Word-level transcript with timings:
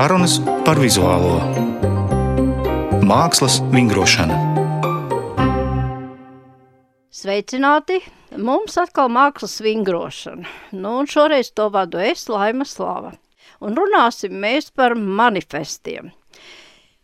Sarunas 0.00 0.38
par 0.64 0.78
vizuālo 0.80 1.34
mākslas 3.04 3.58
vingrošanu. 3.68 4.38
Sveicināti! 7.12 7.98
Mums 8.40 8.78
atkal 8.80 9.12
mākslas 9.12 9.58
vingrošana. 9.60 10.48
Nu, 10.72 10.94
un 11.02 11.10
šoreiz 11.10 11.52
to 11.52 11.68
vadu 11.74 12.00
es, 12.00 12.24
Laima 12.32 12.64
Slava. 12.64 13.12
Un 13.60 13.76
runāsim 13.76 14.40
mēs 14.40 14.72
par 14.72 14.96
manifestiem. 14.96 16.14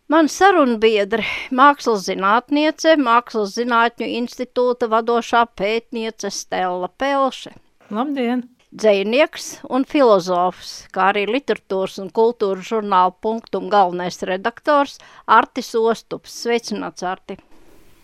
Man 0.09 0.33
sarunbiedri, 0.33 1.29
mākslas 1.53 2.09
zinātniece, 2.09 2.97
Mākslas 2.97 3.59
zinātņu 3.61 4.09
institūta 4.23 4.89
vadošā 4.89 5.45
pētniece 5.53 6.33
Stella 6.33 6.89
Pelše. 6.89 7.59
Labdien! 7.93 8.56
Dzējnieks 8.75 9.47
un 9.71 9.87
filozofs, 9.89 10.87
kā 10.95 11.11
arī 11.13 11.27
literatūras 11.31 12.01
un 12.03 12.11
kultūras 12.15 12.71
žurnāla 12.73 13.15
punktum 13.23 13.71
galvenais 13.73 14.19
redaktors 14.27 14.99
Artis 15.27 15.75
Ostups. 15.79 16.35
Sveicināts, 16.43 17.07
Arti! 17.07 17.39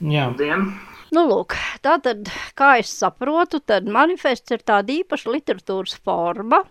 Jā. 0.03 0.31
Dien. 0.39 0.73
Nu, 1.13 1.27
lūk, 1.29 1.55
tātad, 1.85 2.31
kā 2.57 2.77
es 2.81 2.91
saprotu, 2.97 3.61
tad 3.61 3.85
manifests 3.91 4.55
ir 4.55 4.63
tāda 4.65 4.95
īpaša 4.95 5.35
literatūras 5.35 5.99
forma, 6.01 6.63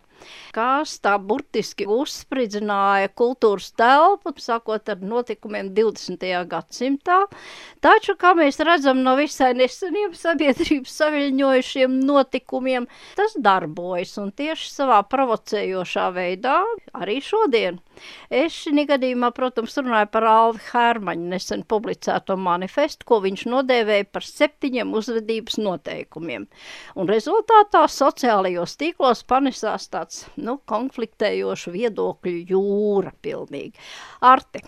kas 0.55 0.98
tā 1.03 1.16
burtiski 1.17 1.88
uzspridzināja 1.89 3.11
kultūras 3.17 3.71
telpu, 3.77 4.34
sākot 4.41 4.91
ar 4.91 5.03
notikumiem 5.03 5.71
20. 5.77 6.25
gadsimtā. 6.52 7.20
Taču, 7.84 8.16
kā 8.20 8.34
mēs 8.38 8.61
redzam 8.66 9.02
no 9.05 9.16
visai 9.20 9.52
neseniem 9.57 10.16
sabiedrības 10.17 10.97
saviļņojušiem 11.02 11.99
notikumiem, 12.07 12.88
tas 13.20 13.35
darbojas 13.38 14.17
un 14.21 14.31
tieši 14.35 14.71
savā 14.71 15.02
provocējošā 15.11 16.09
veidā 16.16 16.61
arī 16.97 17.22
šodien. 17.25 17.81
Es 18.33 18.55
šī 18.63 18.85
gadījumā, 18.89 19.31
protams, 19.35 19.77
runāju 19.80 20.09
par 20.13 20.27
Alvi 20.30 20.61
Hermaņu 20.71 21.31
nesen 21.33 21.66
publicēto 21.69 22.38
manifestu, 22.39 23.08
ko 23.08 23.21
viņš 23.25 23.45
nodēvēja 23.53 24.09
par 24.11 24.27
septiņiem 24.27 24.93
uzvedības 24.97 25.59
noteikumiem. 25.61 26.47
Un 26.95 27.11
rezultātā 27.11 27.83
sociālajos 27.91 28.77
tīklos 28.81 29.25
panesās 29.27 29.89
tāds, 29.91 30.25
nu, 30.38 30.59
konfliktējošu 30.71 31.75
viedokļu 31.75 32.38
jūra 32.53 33.13
pilnīgi. 33.21 33.77
Arte, 34.21 34.63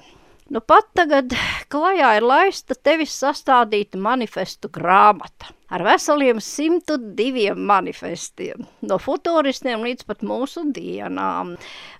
Nu 0.53 0.59
pat 0.59 0.90
tagad 0.94 1.31
klajā 1.72 2.09
ir 2.18 2.25
laista 2.28 2.75
tevis 2.75 3.14
sastādīta 3.16 3.97
manifestu 3.97 4.70
grāmata 4.75 5.53
ar 5.74 5.82
veseliem 5.86 6.38
102 6.44 7.54
manifestiem, 7.58 8.68
no 8.86 9.00
futuristiem 9.02 9.82
līdz 9.88 10.06
pat 10.10 10.22
mūsu 10.26 10.68
dienām. 10.76 11.56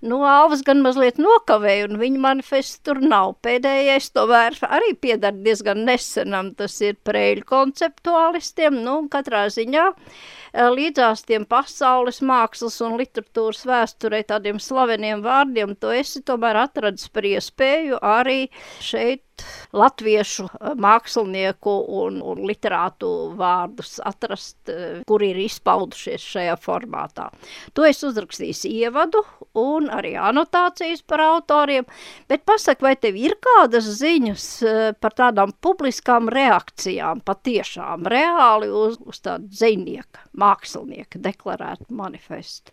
Nu, 0.06 0.20
Alvas 0.30 0.62
gan 0.66 0.84
mazliet 0.86 1.18
nokavēja, 1.22 1.88
un 1.90 1.98
viņa 2.02 2.22
manifests 2.22 2.84
tur 2.86 3.02
nav. 3.02 3.36
Pēdējais 3.46 4.12
tomēr 4.14 4.60
arī 4.70 4.94
piedara 5.02 5.36
diezgan 5.46 5.84
nesenam, 5.88 6.54
tas 6.60 6.78
ir 6.86 7.00
prēļu 7.08 7.48
konceptuālistiem, 7.50 8.78
nu, 8.86 9.00
katrā 9.14 9.48
ziņā 9.54 9.88
eh, 9.90 10.70
līdzās 10.78 11.26
tiem 11.26 11.48
pasaules 11.50 12.22
mākslas 12.22 12.78
un 12.86 13.00
literatūras 13.02 13.66
vēsturē 13.70 14.22
tādiem 14.30 14.62
slaveniem 14.62 15.26
vārdiem, 15.26 15.74
to 15.82 15.94
esi 15.98 16.22
tomēr 16.22 16.62
atradis 16.68 17.10
par 17.10 17.26
iespēju 17.34 18.04
arī 18.06 18.42
šeit 18.84 19.26
latviešu 19.74 20.48
eh, 20.50 20.74
mākslinieku 20.80 21.74
un, 22.02 22.20
un 22.22 22.44
literātu 22.48 23.10
vārdus 23.40 23.98
atrast, 24.04 24.58
eh, 24.70 25.02
kuri 25.10 25.32
ir 25.34 25.42
izpaudušies 25.46 26.28
šajā 26.36 26.58
formātā. 26.62 27.30
To 27.78 27.88
es 27.88 28.04
uzrakstīju 28.06 28.72
ievadu 28.84 29.24
un 29.60 29.90
arī 29.94 30.14
anotācijas 30.20 31.04
par 31.08 31.24
autoriem, 31.26 31.88
bet 32.30 32.46
pasak, 32.46 32.84
vai 32.86 32.96
tev 33.00 33.18
ir 33.20 33.38
kādas 33.44 33.88
ziņas 34.00 34.48
eh, 34.68 34.84
par 35.00 35.18
tādām 35.18 35.56
publiskām 35.64 36.30
reakcijām, 36.34 37.24
patiešām 37.26 38.08
reāli 38.14 38.72
uz, 38.74 39.00
uz 39.06 39.24
tādu 39.24 39.50
dzinieka, 39.54 40.28
mākslinieka 40.38 41.22
deklarētu 41.24 41.94
manifestu? 41.98 42.73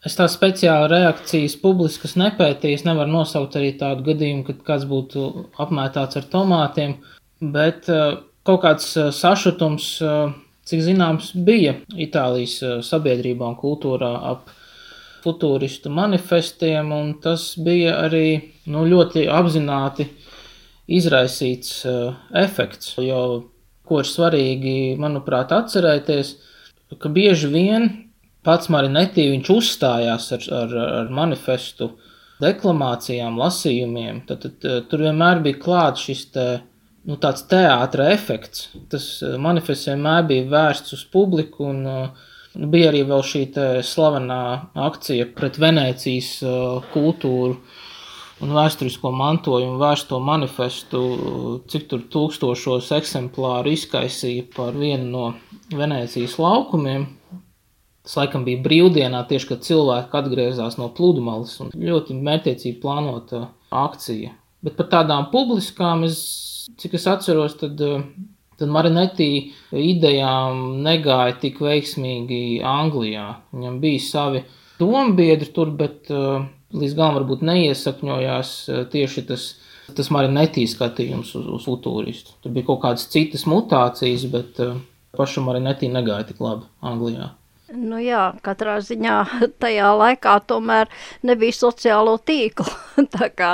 Es 0.00 0.14
tā 0.16 0.24
speciāli 0.32 0.88
reakcijas 0.94 1.58
publiskas 1.60 2.14
nepētīju. 2.16 2.78
Es 2.78 2.86
nevaru 2.86 3.12
nosaukt 3.12 3.58
arī 3.60 3.74
tādu 3.80 4.06
gadījumu, 4.06 4.46
kad 4.46 4.62
kāds 4.64 4.86
būtu 4.88 5.26
apmētāts 5.60 6.16
ar 6.16 6.28
tomātiem, 6.32 6.94
bet 7.52 7.90
uh, 7.92 8.22
kaut 8.48 8.62
kāds 8.64 8.94
uh, 8.96 9.10
sašutums, 9.12 9.90
uh, 10.00 10.32
cik 10.64 10.86
zināms, 10.86 11.34
bija 11.36 11.76
Itālijas 11.92 12.56
sabiedrībā 12.86 13.52
un 13.52 13.60
kultūrā 13.60 14.14
ap 14.32 14.48
futūristu 15.20 15.92
manifestiem, 15.92 16.94
un 16.96 17.12
tas 17.20 17.50
bija 17.60 17.98
arī 18.06 18.40
nu, 18.72 18.86
ļoti 18.88 19.26
apzināti 19.28 20.06
izraisīts 20.88 21.82
efekts. 22.40 22.94
Jo, 23.04 23.18
ko 23.84 24.00
ir 24.00 24.08
svarīgi, 24.08 24.76
manuprāt, 25.02 25.52
atcerēties, 25.52 26.38
ka 26.96 27.12
bieži 27.12 27.50
vien 27.52 27.90
pats 28.46 28.70
Marinetī 28.72 29.26
viņš 29.32 29.52
uzstājās 29.54 30.30
ar, 30.36 30.46
ar, 30.62 30.74
ar 31.00 31.12
manifestu 31.14 31.92
deklamācijām, 32.40 33.36
lasījumiem, 33.40 34.24
tad, 34.28 34.46
tad, 34.46 34.56
tad 34.62 34.88
tur 34.90 35.04
vienmēr 35.04 35.42
bija 35.44 35.60
klāts 35.60 36.06
šis 36.08 36.24
te, 36.34 36.46
nu, 37.08 37.18
tāds 37.20 37.44
teātra 37.50 38.08
efekts. 38.14 38.70
Tas 38.92 39.12
eh, 39.24 39.36
manifests 39.40 39.90
vienmēr 39.92 40.26
bija 40.30 40.48
vērsts 40.54 40.96
uz 40.96 41.04
publiku 41.12 41.68
un 41.68 41.84
uh, 41.88 42.28
bija 42.54 42.90
arī 42.90 43.04
šī 43.04 43.44
slavenā 43.86 44.42
akcija 44.74 45.28
pret 45.36 45.58
Venēcijas 45.60 46.32
uh, 46.42 46.82
kultūru 46.92 47.60
un 48.40 48.54
vēsturisko 48.56 49.12
mantojumu 49.12 49.78
vērsto 49.78 50.18
manifestu, 50.24 51.00
cik 51.68 51.88
tur 51.90 52.06
tūkstošos 52.08 52.90
eksemplāru 52.96 53.74
izkaisīja 53.76 54.48
par 54.56 54.72
vienu 54.72 55.10
no 55.10 55.26
Venēcijas 55.76 56.38
laukumiem, 56.40 57.06
Tas 58.06 58.16
laikam 58.16 58.46
bija 58.46 58.62
brīvdienā, 58.64 59.20
tieši 59.28 59.48
kad 59.50 59.64
cilvēki 59.66 60.16
atgriezās 60.22 60.78
no 60.80 60.88
pludmales 60.96 61.52
un 61.60 61.72
ļoti 61.76 62.16
mērķiecīgi 62.16 62.78
plānota 62.80 63.48
akcija. 63.70 64.32
Bet 64.64 64.76
par 64.78 64.88
tādām 64.92 65.28
publiskām, 65.32 66.04
es, 66.08 66.20
cik 66.80 66.96
es 66.96 67.06
atceros, 67.08 67.58
tad, 67.60 67.80
tad 68.60 68.72
Marinetī 68.72 69.28
idejām 69.76 70.80
negāja 70.84 71.36
tik 71.42 71.60
veiksmīgi 71.64 72.60
Anglijā. 72.66 73.26
Viņam 73.52 73.80
bija 73.84 74.04
savi 74.04 74.42
dombiedri 74.80 75.48
tur, 75.52 75.72
bet 75.76 76.08
līdz 76.10 76.96
galam 76.96 77.18
varbūt 77.20 77.44
neiesakņojās 77.48 78.54
tieši 78.92 79.26
tas, 79.28 79.50
tas 79.96 80.12
Marinetī 80.12 80.64
skatījums 80.68 81.34
uz, 81.36 81.50
uz 81.56 81.68
futūristu. 81.68 82.38
Tur 82.40 82.56
bija 82.56 82.68
kaut 82.72 82.80
kādas 82.86 83.08
citas 83.12 83.44
mutācijas, 83.48 84.24
bet 84.32 84.60
pašam 85.16 85.48
Marinetī 85.48 85.92
negāja 85.92 86.30
tik 86.32 86.40
labi 86.44 86.68
Anglijā. 86.80 87.34
Nu 87.70 88.00
jā, 88.02 88.32
katrā 88.42 88.80
ziņā 88.82 89.16
tajā 89.62 89.94
laikā 89.94 90.34
tomēr 90.50 90.90
nebija 91.26 91.54
sociālo 91.54 92.16
tīklu. 92.26 92.66
tā 93.14 93.30
kā 93.36 93.50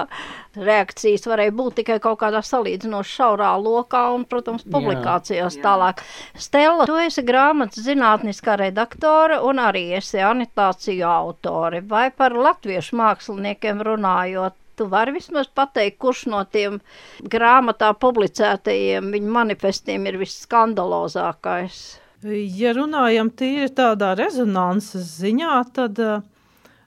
reakcijas 0.56 1.26
varēja 1.28 1.52
būt 1.56 1.80
tikai 1.82 1.98
kaut 2.00 2.18
kādā 2.22 2.40
salīdzinoši 2.44 3.12
šaurā 3.18 3.50
lokā 3.60 4.06
un, 4.14 4.24
protams, 4.28 4.64
publikācijās 4.64 5.58
jā, 5.58 5.60
jā. 5.60 5.64
tālāk. 5.66 6.00
Stella, 6.46 6.86
tu 6.88 6.96
esi 7.02 7.24
grāmatas 7.26 7.84
zinātniskā 7.84 8.56
redaktore 8.62 9.40
un 9.44 9.60
arī 9.60 9.90
esi 9.98 10.22
anitāciju 10.24 11.04
autore. 11.10 11.82
Vai 11.84 12.08
par 12.10 12.36
latviešu 12.36 12.96
māksliniekiem 12.96 13.84
runājot, 13.84 14.56
tu 14.76 14.88
vari 14.92 15.12
vismaz 15.16 15.52
pateikt, 15.52 16.00
kurš 16.00 16.24
no 16.32 16.42
tiem 16.48 16.80
grāmatā 17.20 17.92
publicētajiem 18.00 19.12
viņu 19.12 19.38
manifestiem 19.38 20.08
ir 20.08 20.20
visskandalozākais? 20.24 21.84
Ja 22.24 22.72
runājam 22.72 23.28
tīri 23.28 23.68
tādā 23.76 24.14
rezonanses 24.16 25.10
ziņā, 25.20 25.56
tad 25.76 25.98
uh, 26.00 26.22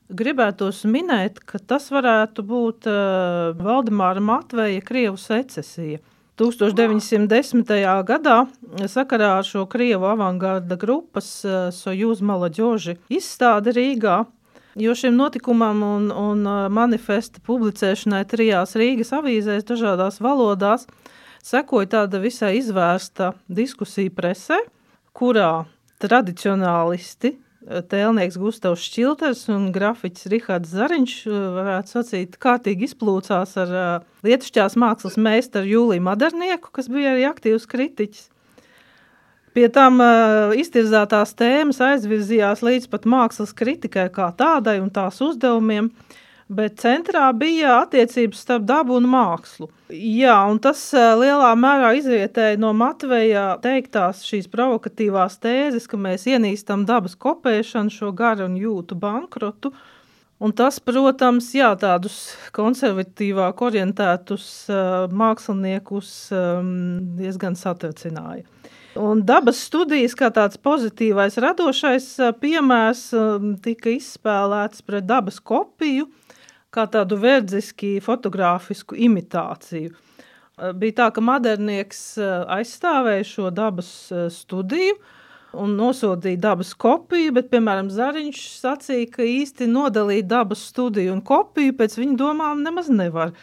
gribētos 0.09 0.81
minēt, 0.89 1.37
ka 1.45 1.59
tas 1.61 1.91
varētu 1.93 2.43
būt 2.43 2.87
uh, 2.89 3.51
Valdemāra 3.59 4.23
Matveja 4.23 4.81
Krievu 4.81 5.19
secesija. 5.21 6.01
1910. 6.39 7.71
gadā 8.07 8.35
sakarā 8.87 9.33
ar 9.41 9.45
šo 9.45 9.65
Krievu 9.69 10.07
avangarda 10.09 10.79
grupas 10.79 11.29
uh, 11.45 11.67
Sojūz 11.75 12.23
Malaģoži 12.25 12.97
izstādi 13.11 13.75
Rīgā, 13.75 14.23
jo 14.79 14.95
šim 14.97 15.13
notikumam 15.19 15.83
un, 15.83 16.09
un 16.09 16.49
manifesta 16.73 17.43
publicēšanai 17.45 18.23
trijās 18.31 18.73
Rīgas 18.79 19.13
avīzēs 19.19 19.67
dažādās 19.67 20.17
valodās 20.23 20.87
sekoja 21.45 21.93
tāda 21.99 22.23
visai 22.23 22.55
izvērsta 22.63 23.33
diskusija 23.45 24.11
presē, 24.15 24.57
kurā 25.19 25.67
tradicionālisti, 25.99 27.33
eh, 27.35 27.81
tēlnieks 27.91 28.39
Gustavs 28.39 28.83
Šķilters 28.87 29.45
un 29.51 29.69
grafiķis 29.75 30.29
Rihards 30.31 30.73
Zariņš, 30.73 31.15
eh, 31.27 31.37
varētu 31.59 31.95
sacīt, 31.95 32.39
kārtīgi 32.39 32.87
izplūcās 32.87 33.55
ar 33.59 33.75
uh, 33.75 34.07
lietušķās 34.23 34.77
mākslas 34.79 35.19
meistaru 35.19 35.67
Jūliju 35.73 36.05
Madarnieku, 36.07 36.71
kas 36.71 36.87
bija 36.87 37.15
arī 37.15 37.27
aktīvs 37.27 37.67
kritiķis. 37.67 38.29
Pie 39.49 39.65
tam 39.73 39.97
iztirzātās 40.55 41.33
tēmas 41.33 41.79
aizvirzījās 41.81 42.61
līdz 42.61 42.85
pat 42.87 43.07
mākslas 43.09 43.49
kritikai 43.57 44.05
kā 44.13 44.29
tādai 44.37 44.77
un 44.79 44.91
tās 44.93 45.17
uzdevumiem, 45.25 45.89
bet 46.49 46.79
centrā 46.81 47.27
bija 47.37 47.79
attiecības 47.83 48.41
starp 48.43 48.65
dabu 48.69 48.97
un 48.97 49.05
mākslu. 49.09 49.69
Jā, 49.93 50.35
un 50.49 50.59
tas 50.61 50.81
lielā 50.93 51.51
mērā 51.57 51.93
izrietēja 51.99 52.57
no 52.61 52.73
Matveja 52.77 53.53
teiktās 53.63 54.23
šīs 54.27 54.49
provokatīvās 54.51 55.37
tēzes, 55.43 55.87
ka 55.89 55.99
mēs 56.01 56.25
ienīstam 56.29 56.87
dabas 56.89 57.15
kopēšanu, 57.21 57.93
šo 57.93 58.11
garu 58.17 58.49
un 58.49 58.57
jūtu 58.59 58.97
bankrotu. 58.99 59.73
Un 60.39 60.53
tas, 60.55 60.77
protams, 60.79 61.49
jā, 61.51 61.73
tādus 61.75 62.29
konservatīvāk 62.55 63.59
orientētus 63.59 64.45
uh, 64.71 65.09
māksliniekus 65.11 66.13
um, 66.31 66.69
diezgan 67.19 67.59
satricināja. 67.59 68.45
Un 68.99 69.21
dabas 69.27 69.59
studijas, 69.67 70.15
kā 70.17 70.31
tāds 70.33 70.57
pozitīvais, 70.57 71.37
radošais 71.43 72.07
piemērs, 72.41 73.03
tika 73.63 73.91
izspēlēts 73.93 74.81
pret 74.87 75.05
dabas 75.07 75.37
kopiju, 75.43 76.07
kā 76.73 76.85
tādu 76.91 77.17
verdziski 77.21 77.97
fotografisku 78.03 78.97
imitāciju. 78.97 79.95
Bija 80.75 80.97
tā, 80.97 81.07
ka 81.15 81.23
modernieks 81.23 82.01
aizstāvēja 82.19 83.25
šo 83.27 83.51
dabas 83.55 83.89
studiju 84.35 84.97
un 85.57 85.73
nosodīja 85.79 86.41
dabas 86.43 86.75
kopiju, 86.77 87.33
bet, 87.37 87.49
piemēram, 87.53 87.89
Zariņš 87.93 88.41
sacīja, 88.59 89.07
ka 89.15 89.25
īsti 89.25 89.69
nodalīt 89.71 90.27
dabas 90.29 90.61
studiju 90.69 91.15
un 91.15 91.23
kopiju 91.25 91.73
pēc 91.79 91.97
viņa 91.97 92.17
domām 92.19 92.63
nemaz 92.65 92.91
nevar. 92.93 93.33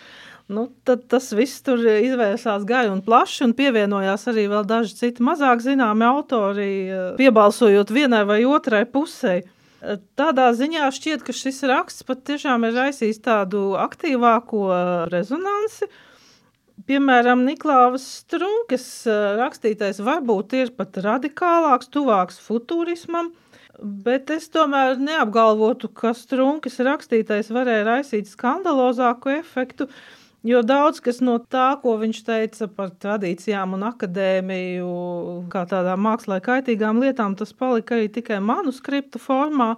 Nu, 0.47 0.69
tad 0.87 1.09
tas 1.11 1.33
viss 1.35 1.65
tur 1.67 1.81
izvērsās 1.83 2.63
gari 2.69 2.93
un 2.93 3.01
plaši, 3.03 3.49
un 3.49 3.55
pievienojās 3.59 4.29
arī 4.31 4.45
vēl 4.53 4.63
daži 4.69 4.95
citi 4.95 5.25
mazāk 5.27 5.65
zināmi 5.65 6.07
autori, 6.07 6.71
eh, 6.87 7.09
piebalsojot 7.19 7.91
vienai 7.91 8.23
vai 8.29 8.45
otrai 8.47 8.85
pusē. 8.87 9.41
Eh, 9.83 9.99
tādā 10.17 10.49
ziņā 10.57 10.89
šķiet, 10.95 11.25
ka 11.27 11.35
šis 11.37 11.63
raksts 11.69 12.07
patiešām 12.09 12.65
ir 12.69 12.77
raisījis 12.79 13.23
tādu 13.25 13.75
aktīvāko 13.81 14.67
eh, 14.73 14.85
rezonanci. 15.13 15.89
Piemēram, 16.87 17.43
Niklaus 17.49 18.05
Strunkas 18.21 18.85
rakstītais 19.41 19.97
varbūt 20.05 20.53
ir 20.59 20.71
pat 20.77 20.99
radikālāks, 21.03 21.89
tuvāks 21.91 22.37
futurismam, 22.45 23.31
bet 23.81 24.31
es 24.31 24.51
tomēr 24.53 25.01
neapgalvotu, 25.01 25.89
ka 25.89 26.13
Strunkas 26.15 26.77
rakstītais 26.85 27.49
varēja 27.51 27.89
raisīt 27.89 28.29
skandalozāku 28.29 29.33
efektu, 29.39 29.89
Jo 30.45 30.61
daudz 30.63 31.01
kas 31.03 31.23
no 31.25 31.39
tā, 31.41 31.73
ko 31.83 31.97
viņš 31.99 32.19
teica 32.27 32.69
par 32.71 32.93
tradīcijām 33.03 33.73
un 33.75 33.87
akadēmiju, 33.89 34.91
kā 35.51 35.65
tādām 35.67 36.05
mākslā 36.07 36.39
kaitīgām 36.45 37.01
lietām, 37.03 37.35
tas 37.39 37.55
palika 37.57 37.97
arī 37.97 38.11
tikai 38.13 38.39
manuskriptu 38.45 39.19
formā. 39.23 39.73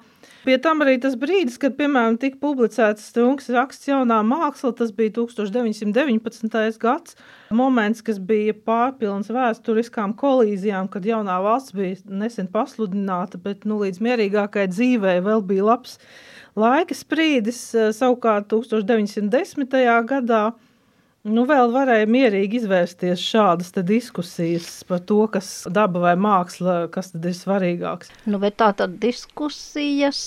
Pie 0.45 0.59
tam 0.63 0.83
arī 0.85 0.99
tas 1.01 1.17
brīdis, 1.19 1.57
kad, 1.63 1.77
piemēram, 1.79 2.19
tika 2.21 2.41
publicēts 2.43 3.07
Strunkas 3.11 3.49
raksts 3.55 3.89
jaunā 3.89 4.21
māksla, 4.27 4.75
tas 4.77 4.93
bija 4.97 5.15
1919. 5.21 6.79
gads, 6.83 7.17
moments, 7.55 8.05
kas 8.05 8.21
bija 8.21 8.53
pārpilns 8.53 9.33
vēsturiskām 9.33 10.15
kolīzijām, 10.21 10.91
kad 10.93 11.07
jaunā 11.09 11.39
valsts 11.45 11.77
bija 11.77 11.97
nesen 12.13 12.51
pasludināta, 12.53 13.41
bet 13.41 13.65
nu, 13.69 13.81
līdz 13.85 14.03
mierīgākai 14.05 14.69
dzīvei 14.75 15.21
vēl 15.25 15.47
bija 15.49 15.71
labs 15.71 15.97
Laika 16.59 16.97
sprīdis 16.97 17.61
eh, 17.77 17.91
savukārt 17.95 18.49
1910. 18.51 19.79
gadā 20.09 20.43
nu, 21.29 21.45
vēl 21.49 21.73
varēja 21.75 22.09
mierīgi 22.11 22.63
izvērsties 22.63 23.23
šādas 23.23 23.73
diskusijas 23.87 24.83
par 24.89 25.03
to, 25.07 25.21
kas 25.33 25.69
daba 25.71 26.09
vai 26.09 26.15
māksla, 26.19 26.87
kas 26.95 27.13
tad 27.15 27.27
ir 27.29 27.37
svarīgāks. 27.37 28.13
Nu, 28.27 28.41
bet 28.43 28.59
tā 28.63 28.73
tad 28.77 28.97
diskusijas 29.03 30.21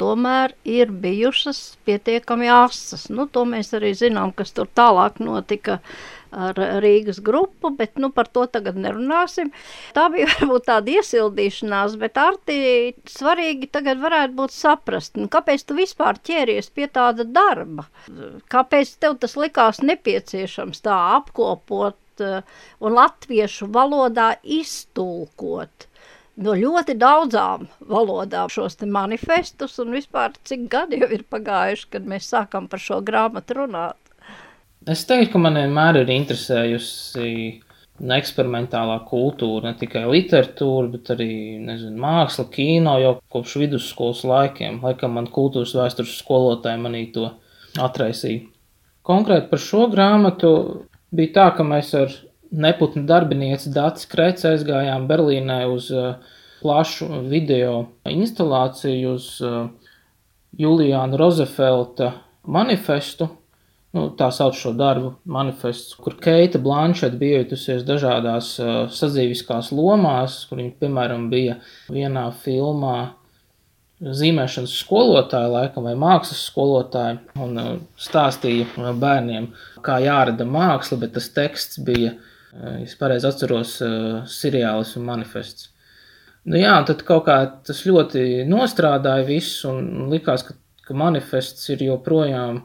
tomēr 0.00 0.52
ir 0.68 0.90
bijušas 0.92 1.78
pietiekami 1.88 2.50
asas. 2.52 3.08
Nu, 3.12 3.28
to 3.30 3.46
mēs 3.48 3.72
arī 3.76 3.94
zinām, 3.96 4.34
kas 4.36 4.52
tur 4.56 4.68
tālāk 4.68 5.20
notika 5.22 5.80
ar 6.36 6.58
Rīgas 6.84 7.20
grupu, 7.24 7.70
bet 7.78 7.96
nu, 8.02 8.10
par 8.14 8.28
to 8.32 8.44
tagad 8.52 8.78
nerunāsim. 8.80 9.52
Tā 9.96 10.06
bija 10.12 10.28
varbūt 10.34 10.68
tāda 10.68 10.94
iesildīšanās, 10.98 11.96
bet 12.00 12.20
Arti 12.20 12.58
svarīgi 13.10 13.70
tagad 13.72 14.02
varētu 14.04 14.36
būt 14.38 14.56
saprast, 14.56 15.16
nu, 15.20 15.30
kāpēc 15.32 15.66
tu 15.66 15.78
vispār 15.78 16.20
ķēries 16.28 16.70
pie 16.76 16.90
tāda 16.92 17.26
darba? 17.26 17.88
Kāpēc 18.52 18.96
tev 19.00 19.18
tas 19.22 19.36
likās 19.40 19.82
nepieciešams 19.84 20.84
tā 20.84 20.96
apkopot 21.16 22.24
uh, 22.24 22.40
un 22.80 22.96
latviešu 23.00 23.70
valodā 23.72 24.34
iztulkot? 24.42 25.90
no 26.36 26.52
ļoti 26.52 26.96
daudzām 27.00 27.66
valodām 27.88 28.50
šos 28.52 28.76
manifestus, 28.92 29.78
un 29.80 29.94
vispār 29.96 30.36
cik 30.44 30.66
gadi 30.72 31.00
jau 31.00 31.08
ir 31.16 31.24
pagājuši, 31.32 31.88
kad 31.94 32.08
mēs 32.08 32.28
sākam 32.32 32.68
par 32.68 32.82
šo 32.82 33.00
grāmatu 33.06 33.56
runāt. 33.62 34.05
Es 34.86 35.02
teiktu, 35.02 35.32
ka 35.32 35.42
man 35.42 35.56
vienmēr 35.58 36.02
ir 36.04 36.10
interesējusi 36.14 37.30
eksperimentālā 38.16 39.00
kultūra, 39.08 39.72
ne 39.72 39.78
tikai 39.80 40.04
literatūra, 40.06 40.90
bet 40.92 41.10
arī 41.14 41.30
nezinu, 41.58 41.96
māksla, 42.02 42.44
kino 42.52 42.94
jau 43.02 43.16
kopš 43.32 43.56
vidusskolas 43.64 44.20
laikiem. 44.28 44.78
Laikam 44.84 45.16
man 45.16 45.26
kultūras 45.32 45.72
vēstures 45.74 46.12
skolotāji 46.20 46.82
manī 46.82 47.02
to 47.14 47.30
atraisīja. 47.82 48.44
Konkrēti 49.06 49.50
par 49.50 49.62
šo 49.62 49.86
grāmatu 49.90 50.50
bija 51.14 51.32
tā, 51.34 51.46
ka 51.56 51.66
mēs 51.66 51.92
ar 51.98 52.14
neputnu 52.54 53.02
darbinieci 53.08 53.72
Dācis 53.74 54.06
Krēts 54.10 54.46
aizgājām 54.48 55.08
Berlīnē 55.10 55.64
uz 55.70 55.88
uh, 55.94 56.20
plašu 56.60 57.24
video 57.30 57.88
instalāciju 58.06 59.16
uz 59.16 59.32
uh, 59.42 59.66
Juliāna 60.58 61.18
Rozefelta 61.18 62.12
manifestu. 62.46 63.28
Nu, 63.94 64.08
tā 64.18 64.28
sauc 64.34 64.56
šo 64.58 64.72
darbu 64.76 65.12
manifests, 65.30 65.94
kur 66.02 66.16
Keita 66.20 66.58
Blanšeta 66.60 67.16
bija 67.16 67.44
ietusies 67.44 67.84
dažādās 67.86 68.50
uh, 68.60 68.72
sadzīviskās 68.92 69.70
lomās, 69.72 70.42
kur 70.48 70.60
viņa, 70.60 70.74
piemēram, 70.82 71.30
bija 71.32 71.60
vienā 71.88 72.26
filmā 72.42 72.96
zīmēšanas 73.96 74.74
skolotāja, 74.76 75.48
laikam, 75.48 75.86
vai 75.88 75.94
mākslas 75.96 76.42
skolotāja, 76.50 77.22
un 77.40 77.60
uh, 77.62 77.74
stāstīja 77.96 78.92
bērniem, 79.00 79.48
kā 79.86 80.00
jārada 80.04 80.44
māksla, 80.44 81.00
bet 81.06 81.14
tas 81.16 81.30
teksts 81.32 81.80
bija 81.86 82.12
uh, 82.12 82.32
Es 82.82 82.94
pareizi 82.96 83.26
atceros 83.28 83.76
uh, 83.84 84.22
seriālus 84.30 84.94
un 84.96 85.04
manifests. 85.04 85.68
Nu, 86.46 86.56
jā, 86.60 86.76
tad 86.88 87.02
kaut 87.04 87.26
kā 87.26 87.36
tas 87.66 87.82
ļoti 87.84 88.46
nostrādāja 88.48 89.26
viss, 89.26 89.64
un 89.68 90.06
likās, 90.12 90.44
ka, 90.46 90.54
ka 90.86 90.96
manifests 90.96 91.66
ir 91.74 91.84
joprojām 91.88 92.62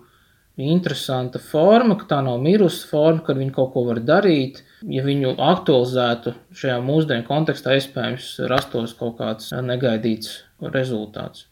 interesanta 0.70 1.42
forma, 1.42 1.98
ka 2.00 2.08
tā 2.10 2.22
nav 2.26 2.42
mirusi 2.44 2.86
forma, 2.90 3.24
kad 3.26 3.40
viņi 3.40 3.54
kaut 3.56 3.74
ko 3.74 3.86
var 3.90 4.02
darīt. 4.06 4.62
Ja 4.90 5.04
viņu 5.06 5.36
aktualizētu 5.38 6.34
šajā 6.58 6.80
mūsdienu 6.86 7.28
kontekstā, 7.28 7.78
iespējams, 7.78 8.34
rastos 8.50 8.96
kaut 8.98 9.20
kāds 9.20 9.54
negaidīts 9.66 10.42
rezultāts. 10.74 11.48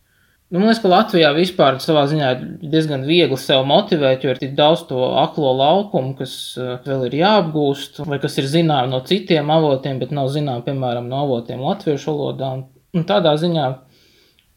Nu, 0.49 0.57
man 0.57 0.71
liekas, 0.71 0.79
ka 0.81 0.89
Latvijā 0.89 1.29
vispār 1.35 1.75
savā 1.77 2.07
ziņā 2.09 2.29
ir 2.33 2.39
diezgan 2.71 3.03
viegli 3.05 3.37
sev 3.37 3.67
motivēt, 3.69 4.23
jo 4.25 4.31
ir 4.33 4.39
tik 4.41 4.55
daudz 4.57 4.81
to 4.89 4.97
aklo 5.21 5.51
laukumu, 5.59 6.15
kas 6.17 6.33
uh, 6.57 6.71
vēl 6.87 7.05
ir 7.05 7.19
jāapgūst, 7.19 8.01
vai 8.09 8.17
kas 8.23 8.39
ir 8.41 8.47
zināms 8.49 8.89
no 8.89 9.03
citiem 9.05 9.51
avotiem, 9.53 9.99
bet 10.01 10.09
nav 10.09 10.31
zināms, 10.33 10.65
piemēram, 10.65 11.05
no 11.11 11.21
avotiem 11.27 11.61
latviešu 11.61 12.09
valodā. 12.09 12.49
Un 12.97 13.05
tādā 13.05 13.35
ziņā, 13.37 13.67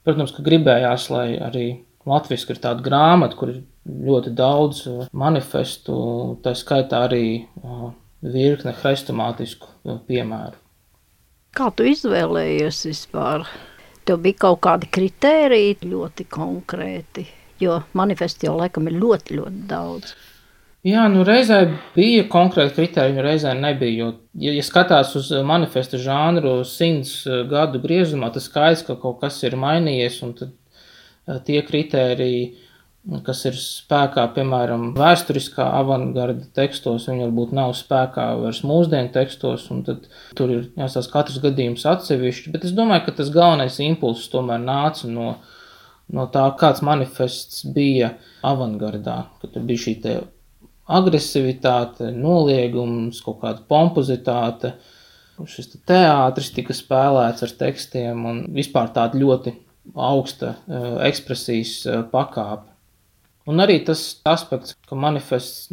protams, 0.09 0.33
ka 0.33 0.47
gribējās, 0.47 1.11
lai 1.13 1.27
arī 1.37 1.67
latviešu 2.09 2.55
ir 2.55 2.63
tāda 2.63 2.85
grāmata, 2.85 3.37
kur 3.39 3.53
ir 3.53 3.61
ļoti 3.87 4.33
daudz 4.39 4.85
uh, 4.91 5.05
manifestu, 5.13 5.95
tā 6.45 6.55
skaitā 6.59 7.05
arī 7.09 7.27
uh, 7.43 7.91
virkne 8.23 8.75
hrestomātisku 8.79 9.99
piemēru. 10.09 10.59
Kā 11.53 11.69
tu 11.77 11.85
izvēlējies 11.85 12.87
vispār? 12.89 13.47
Tev 14.09 14.23
bija 14.25 14.41
kaut 14.47 14.63
kādi 14.65 14.89
kritēriji 14.91 15.87
ļoti 15.87 16.27
konkrēti, 16.33 17.27
jo 17.63 17.83
manifesti 17.99 18.49
jau 18.49 18.57
laikam 18.59 18.89
ir 18.91 18.97
ļoti, 18.99 19.37
ļoti 19.39 19.67
daudz. 19.71 20.15
Jā, 20.83 21.05
nu 21.07 21.23
reizē 21.23 21.61
bija 21.95 22.25
konkrēti 22.31 22.75
kriteriji, 22.75 23.23
reizē 23.23 23.53
nebija. 23.55 23.93
Jo, 24.01 24.09
ja, 24.43 24.55
ja 24.57 24.65
skatās 24.67 25.13
uz 25.19 25.29
manifesta 25.47 26.01
žanru 26.03 26.57
simts 26.67 27.21
gadu 27.51 27.79
griezumā, 27.85 28.33
tas 28.35 28.49
skaidrs, 28.51 28.83
ka 28.89 28.97
kaut 28.99 29.21
kas 29.21 29.39
ir 29.47 29.55
mainījies, 29.55 30.19
un 30.27 30.35
tad 30.41 30.57
tie 31.47 31.63
kriteriji 31.67 32.45
kas 33.27 33.41
ir 33.49 33.57
spēkā, 33.59 34.29
piemēram, 34.37 34.93
vēsturiskā 34.95 35.65
avangarda 35.81 36.45
tekstos, 36.55 37.09
viņi 37.11 37.27
varbūt 37.27 37.55
nav 37.59 37.73
spēkā 37.75 38.27
vairs 38.39 38.63
mūsdienu 38.67 39.11
tekstos, 39.15 39.65
un 39.75 39.83
tad 39.89 40.07
tur 40.39 40.53
ir 40.55 40.69
jāsās 40.79 41.11
katrs 41.11 41.41
gadījums 41.43 41.87
atsevišķi, 41.91 42.53
bet 42.55 42.69
es 42.69 42.77
domāju, 42.77 43.09
ka 43.09 43.17
tas 43.19 43.33
galvenais 43.35 43.81
impulss 43.83 44.31
tomēr 44.31 44.63
nāca 44.63 45.11
no, 45.11 45.35
no 46.15 46.29
tā, 46.31 46.47
kāds 46.61 46.85
manifests 46.87 47.65
bija 47.75 48.15
avangardā, 48.47 49.25
ka 49.43 49.51
tur 49.51 49.67
bija 49.67 49.89
šī 49.89 49.97
te 50.05 50.17
agresivitāte, 50.93 52.13
noliegums, 52.15 53.19
kaut 53.25 53.41
kāda 53.43 53.67
pompozitāte, 53.67 54.77
šis 55.43 55.73
te 55.73 55.83
teātris 55.91 56.53
tika 56.55 56.75
spēlēts 56.77 57.43
ar 57.43 57.59
tekstiem 57.59 58.27
un 58.31 58.43
vispār 58.55 58.93
tāda 58.95 59.19
ļoti 59.19 59.57
augsta 59.95 60.55
uh, 60.55 61.01
ekspresijas 61.07 61.75
uh, 61.87 62.03
pakāpe. 62.13 62.69
Un 63.51 63.59
arī 63.63 63.81
tas 63.87 64.05
aspekts, 64.29 64.77
ka 64.87 64.99
manifests 64.99 65.73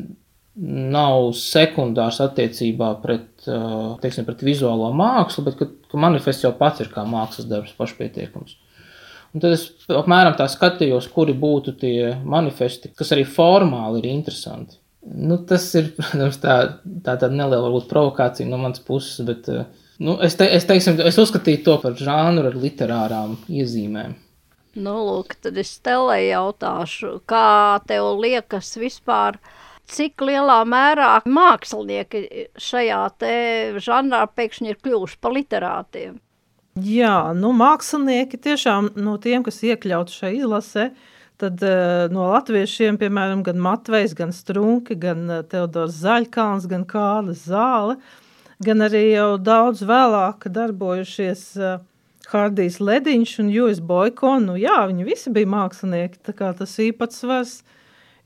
nav 0.59 1.29
sekundārs 1.37 2.17
attiecībā 2.23 2.89
pret, 3.03 3.27
teiksim, 4.01 4.25
pret 4.27 4.41
vizuālo 4.43 4.89
mākslu, 4.97 5.43
bet 5.45 5.59
ka, 5.59 5.67
ka 5.91 5.99
manifests 6.01 6.43
jau 6.43 6.51
pats 6.57 6.81
ir 6.83 6.89
kā 6.91 7.05
mākslas 7.07 7.47
darbs, 7.47 7.75
pašpietiekams. 7.77 8.57
Un 9.29 9.43
tad 9.43 9.53
es 9.53 9.67
apmēram 9.93 10.33
tā 10.37 10.47
skatījos, 10.49 11.07
kuri 11.13 11.35
būtu 11.37 11.75
tie 11.79 12.13
manifesti, 12.25 12.89
kas 12.97 13.13
arī 13.13 13.27
formāli 13.29 14.01
ir 14.01 14.09
interesanti. 14.09 14.79
Nu, 15.05 15.37
tas 15.47 15.67
ir, 15.79 15.91
protams, 15.97 16.39
tā, 16.41 16.55
tā 17.05 17.13
tāda 17.13 17.29
neliela 17.31 17.67
varbūt, 17.67 17.87
provokācija 17.91 18.49
no 18.49 18.59
manas 18.61 18.81
puses, 18.83 19.21
bet 19.27 19.47
nu, 20.03 20.17
es, 20.25 20.35
te, 20.39 20.47
es, 20.55 20.65
teiksim, 20.69 20.99
es 21.05 21.19
uzskatītu 21.21 21.65
to 21.67 21.77
par 21.83 21.95
žānru 21.99 22.49
ar 22.49 22.57
literārām 22.57 23.37
iezīmēm. 23.47 24.17
Nu, 24.79 24.95
lūk, 25.07 25.33
tad 25.43 25.57
es 25.57 25.71
tev 25.83 26.11
jautāšu, 26.13 27.19
kā 27.29 27.79
tev 27.89 28.13
liekas 28.21 28.75
vispār, 28.79 29.39
cik 29.89 30.21
lielā 30.21 30.61
mērā 30.69 31.19
mākslinieki 31.25 32.23
šajā 32.61 33.03
te 33.19 33.35
žanrā 33.81 34.27
pēkšņi 34.29 34.73
ir 34.73 34.81
kļuvuši 34.83 35.17
par 35.21 35.33
literātiem? 35.35 36.19
Jā, 36.79 37.33
nu, 37.35 37.51
mākslinieki 37.57 38.39
tiešām 38.39 38.93
no 39.01 39.17
tiem, 39.19 39.43
kas 39.43 39.59
iekļauts 39.65 40.19
šajā 40.21 40.37
izlasē, 40.37 40.85
tad 41.41 41.63
uh, 41.65 42.05
no 42.13 42.29
latviešiem, 42.29 42.99
piemēram, 43.01 43.41
gan 43.47 43.59
Matvejs, 43.63 44.13
gan 44.15 44.31
Strunke, 44.35 44.95
gan 44.99 45.25
uh, 45.27 45.41
Teodors 45.49 45.97
Zaļkāns, 46.03 46.67
gan 46.69 46.85
Kārlis 46.87 47.47
Zāle, 47.49 47.97
gan 48.63 48.83
arī 48.85 49.05
jau 49.13 49.37
daudz 49.41 49.83
vēlāk 49.87 50.49
darbojušies 50.51 51.43
uh, 51.59 51.79
Hardijs 52.29 52.79
Lediņš 52.83 53.35
un 53.43 53.49
Juris 53.53 53.79
Boiko. 53.81 54.35
Nu, 54.43 54.57
jā, 54.59 54.81
viņi 54.91 55.07
visi 55.07 55.33
bija 55.33 55.49
mākslinieki, 55.49 56.21
tā 56.25 56.35
kā 56.37 56.51
tas 56.57 56.75
īpatsvars 56.83 57.59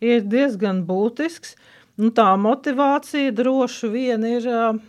ir 0.04 0.26
diezgan 0.28 0.84
būtisks. 0.88 1.56
Nu, 2.02 2.10
tā 2.10 2.32
motivācija 2.42 3.34
droši 3.38 3.90
vien 3.94 4.26
ir 4.28 4.50
uh, 4.50 4.80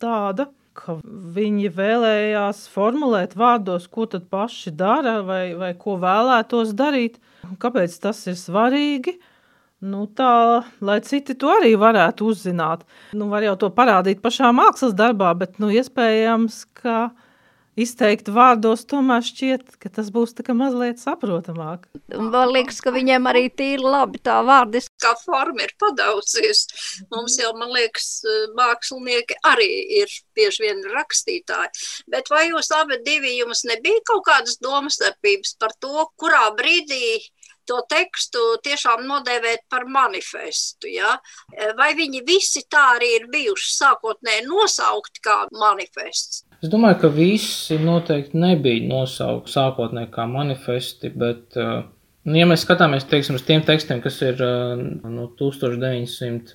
tāda, 0.00 0.48
ka 0.74 0.96
viņi 1.04 1.70
vēlējās 1.76 2.64
formulēt 2.72 3.36
vārdos, 3.38 3.86
ko 3.86 4.08
tad 4.10 4.26
paši 4.32 4.72
dara 4.74 5.20
vai, 5.26 5.54
vai 5.58 5.70
ko 5.78 5.98
vēlētos 6.02 6.74
darīt, 6.74 7.20
kāpēc 7.62 7.94
tas 8.02 8.24
ir 8.30 8.40
svarīgi. 8.40 9.18
Nu, 9.84 10.06
tā, 10.16 10.64
lai 10.80 10.96
citi 11.04 11.34
to 11.36 11.50
arī 11.52 11.74
varētu 11.76 12.30
uzzināt. 12.32 12.86
Nu, 13.12 13.28
var 13.28 13.44
jau 13.44 13.52
to 13.60 13.68
parādīt 13.74 14.22
pašā 14.24 14.48
mākslas 14.56 14.94
darbā, 14.96 15.34
bet 15.36 15.58
nu, 15.60 15.68
iespējams, 15.68 16.62
ka 16.80 17.10
izteikt 17.76 18.30
vārdos, 18.32 18.86
tomēr 18.88 19.24
šķiet, 19.26 19.74
ka 19.82 19.90
tas 19.92 20.08
būs 20.14 20.32
mazliet 20.56 21.02
saprotamāk. 21.02 21.84
Man 22.14 22.52
liekas, 22.54 22.80
ka 22.80 22.94
viņiem 22.94 23.28
arī 23.28 23.50
tīri 23.50 23.82
labi 23.82 24.22
tā 24.24 24.38
vārdiskā 24.46 25.14
forma 25.20 25.66
ir 25.66 25.74
padaudzies. 25.76 26.64
Mums 27.12 27.36
jau, 27.42 27.52
man 27.58 27.74
liekas, 27.74 28.22
mākslinieki 28.56 29.36
arī 29.52 29.70
ir 30.00 30.18
bieži 30.38 30.64
vien 30.64 30.84
rakstītāji. 30.94 31.74
Bet 32.08 32.30
vai 32.32 32.46
jūs 32.48 32.72
abi 32.72 33.02
divi 33.04 33.36
jums 33.36 33.66
nebija 33.68 34.00
kaut 34.08 34.24
kādas 34.30 34.56
domstarpības 34.64 35.58
par 35.60 35.76
to, 35.82 36.08
kurā 36.16 36.46
brīdī 36.56 37.18
to 37.68 37.80
tekstu 37.90 38.42
tiešām 38.64 39.04
nodēvēt 39.08 39.66
par 39.72 39.86
manifestu. 39.90 40.90
Ja? 40.92 41.16
Vai 41.78 41.92
viņi 41.98 42.24
visi 42.26 42.64
tā 42.70 42.94
arī 42.96 43.14
ir 43.18 43.28
bijuši 43.32 43.70
sākotnēji 43.76 44.46
nosaukti 44.48 45.24
kā 45.24 45.44
manifests? 45.52 46.44
Es 46.64 46.70
domāju, 46.72 46.96
ka 47.02 47.08
visi 47.12 47.76
noteikti 47.76 48.38
nebija 48.40 48.86
nosaukti 48.88 49.52
sākotnēji 49.52 50.08
kā 50.14 50.24
manifesti, 50.30 51.10
bet, 51.12 51.58
uh, 51.60 51.82
nu, 52.24 52.38
ja 52.38 52.46
mēs 52.48 52.64
skatāmies 52.64 53.04
teiksim, 53.10 53.36
uz 53.36 53.44
tiem 53.44 53.60
tekstiem, 53.68 54.00
kas 54.00 54.16
ir 54.24 54.40
uh, 54.40 54.72
no 55.04 55.26
1910. 55.36 56.54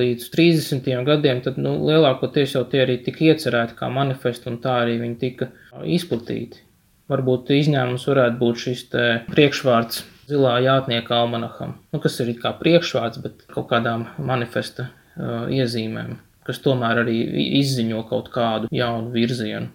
līdz 0.00 0.26
30. 0.34 0.90
gadiem, 1.06 1.44
tad 1.46 1.62
nu, 1.62 1.76
lielākoties 1.86 2.56
jau 2.56 2.64
tie 2.72 2.82
arī 2.88 2.98
tika 3.06 3.28
iecerēti 3.28 3.78
kā 3.78 3.86
manifesti, 4.00 4.50
un 4.50 4.58
tā 4.64 4.80
arī 4.82 4.98
viņi 5.04 5.20
tika 5.22 5.52
izplatīti. 5.86 6.63
Varbūt 7.12 7.50
izņēmums 7.52 8.06
varētu 8.08 8.40
būt 8.40 8.60
šis 8.62 8.84
priekšvārds 9.28 10.04
zilā 10.30 10.54
jātnieka 10.64 11.18
almanaham, 11.18 11.74
nu, 11.92 12.00
kas 12.00 12.16
ir 12.24 12.30
kā 12.40 12.54
priekšvārds, 12.56 13.20
bet 13.20 13.44
kaut 13.52 13.68
kādām 13.72 14.06
manifesta 14.16 14.88
uh, 14.88 15.44
iezīmēm 15.52 16.14
kas 16.44 16.60
tomēr 16.64 17.02
arī 17.04 17.16
izziņo 17.60 18.04
kaut 18.10 18.30
kādu 18.34 18.70
jaunu 18.74 19.12
virzienu. 19.14 19.70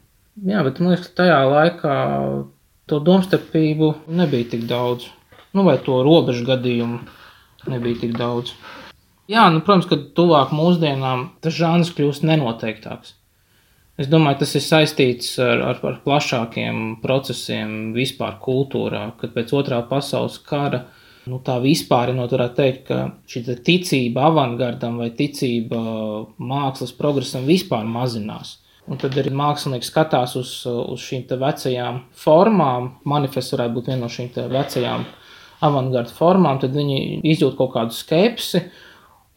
Jā, 0.46 0.64
bet 0.64 0.80
man 0.80 0.94
liekas, 0.94 1.10
ka 1.10 1.24
tajā 1.24 1.40
laikā 1.50 1.96
to 2.90 3.00
domstarpību 3.06 3.94
nebija 4.20 4.52
tik 4.54 4.68
daudz. 4.70 5.10
Nu, 5.54 5.66
vai 5.66 5.80
to 5.82 6.00
robežu 6.06 6.46
gadījumu 6.48 7.02
nebija 7.74 8.04
tik 8.06 8.14
daudz. 8.18 8.54
Jā, 9.30 9.48
nu, 9.54 9.62
protams, 9.66 9.90
ka 9.90 9.98
tuvāk 10.18 10.54
mūsdienām 10.56 11.28
tas 11.44 11.58
žanrs 11.58 11.92
kļūst 11.98 12.26
nenoteiktāks. 12.30 13.16
Es 14.00 14.08
domāju, 14.08 14.40
tas 14.46 14.56
ir 14.56 14.64
saistīts 14.64 15.34
ar, 15.44 15.60
ar, 15.74 15.80
ar 15.84 15.98
plašākiem 16.06 17.02
procesiem 17.04 17.92
vispār 17.92 18.38
kultūrā, 18.40 19.10
kad 19.20 19.34
pēc 19.36 19.52
otrā 19.60 19.82
pasaules 19.90 20.38
kara 20.46 20.86
nu, 21.30 21.42
tā 21.44 21.58
vispārinot, 21.60 22.32
varētu 22.32 22.58
teikt, 22.58 22.88
ka 22.88 23.00
šī 23.30 23.58
ticība 23.66 24.30
avangardam 24.30 25.02
vai 25.02 25.12
ticība 25.16 25.82
mākslas 26.40 26.96
progresam 26.96 27.44
vispār 27.50 27.84
mazinās. 27.88 28.58
Un 28.90 28.98
tad 28.98 29.14
arī 29.22 29.30
mākslinieks 29.36 29.92
skatās 29.92 30.34
uz, 30.40 30.54
uz 30.66 31.04
šīm 31.04 31.28
vecajām 31.30 32.00
formām. 32.18 32.94
Manifests 33.06 33.54
varētu 33.54 33.76
būt 33.76 33.92
viena 33.92 34.02
no 34.06 34.10
šīm 34.10 34.32
vecajām 34.50 35.04
avangarda 35.68 36.16
formām, 36.16 36.58
tad 36.62 36.74
viņi 36.74 37.20
izjūt 37.36 37.60
kaut 37.60 37.76
kādu 37.76 37.94
skepsi. 37.94 38.64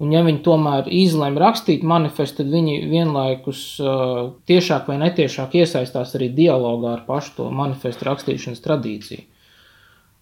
Un, 0.03 0.11
ja 0.11 0.25
viņi 0.27 0.41
tomēr 0.43 0.89
izlemj 0.91 1.39
rakstīt 1.39 1.85
manifestu, 1.87 2.43
tad 2.43 2.51
viņi 2.51 2.79
vienlaikus 2.91 3.61
uh, 3.79 4.33
tiešāk 4.51 4.89
vai 4.91 4.97
netiešāk 5.05 5.55
iesaistās 5.61 6.17
arī 6.19 6.33
dialogā 6.35 6.97
ar 6.97 7.05
pašu 7.07 7.37
to 7.37 7.51
manifestu 7.55 8.09
rakstīšanas 8.09 8.65
tradīciju. 8.65 9.29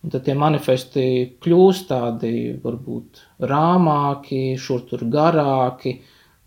Un 0.00 0.12
tad 0.12 0.24
tie 0.24 0.34
manifesti 0.36 1.04
kļūst 1.44 1.90
tādi 1.90 2.32
varbūt 2.62 3.20
rāmāki, 3.44 4.56
šur 4.60 4.86
tur 4.88 5.04
garāki, 5.12 5.98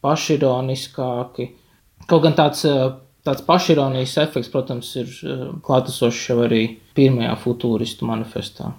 pašironiskāki. 0.02 1.50
Kaut 2.10 2.24
gan 2.26 2.38
tāds, 2.38 2.66
tāds 3.26 3.46
pašironijas 3.46 4.18
efekts, 4.26 4.50
protams, 4.54 4.90
ir 5.00 5.10
eh, 5.10 5.44
klātesošs 5.66 6.24
jau 6.32 6.40
arī 6.48 6.64
pirmajā 6.98 7.36
futūristu 7.46 8.10
manifestā. 8.10 8.74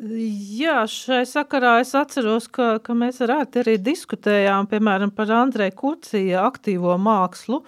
Jā, 0.00 0.86
šai 0.88 1.26
sakarā 1.28 1.74
es 1.82 1.90
atceros, 1.98 2.46
ka, 2.48 2.78
ka 2.80 2.94
mēs 2.96 3.20
ar 3.20 3.34
Ārti 3.42 3.60
arī 3.60 3.74
diskutējām, 3.84 4.68
piemēram, 4.70 5.12
par 5.12 5.28
Andreja 5.36 5.74
Kurcija 5.76 6.46
aktīvo 6.46 6.94
mākslu, 6.96 7.60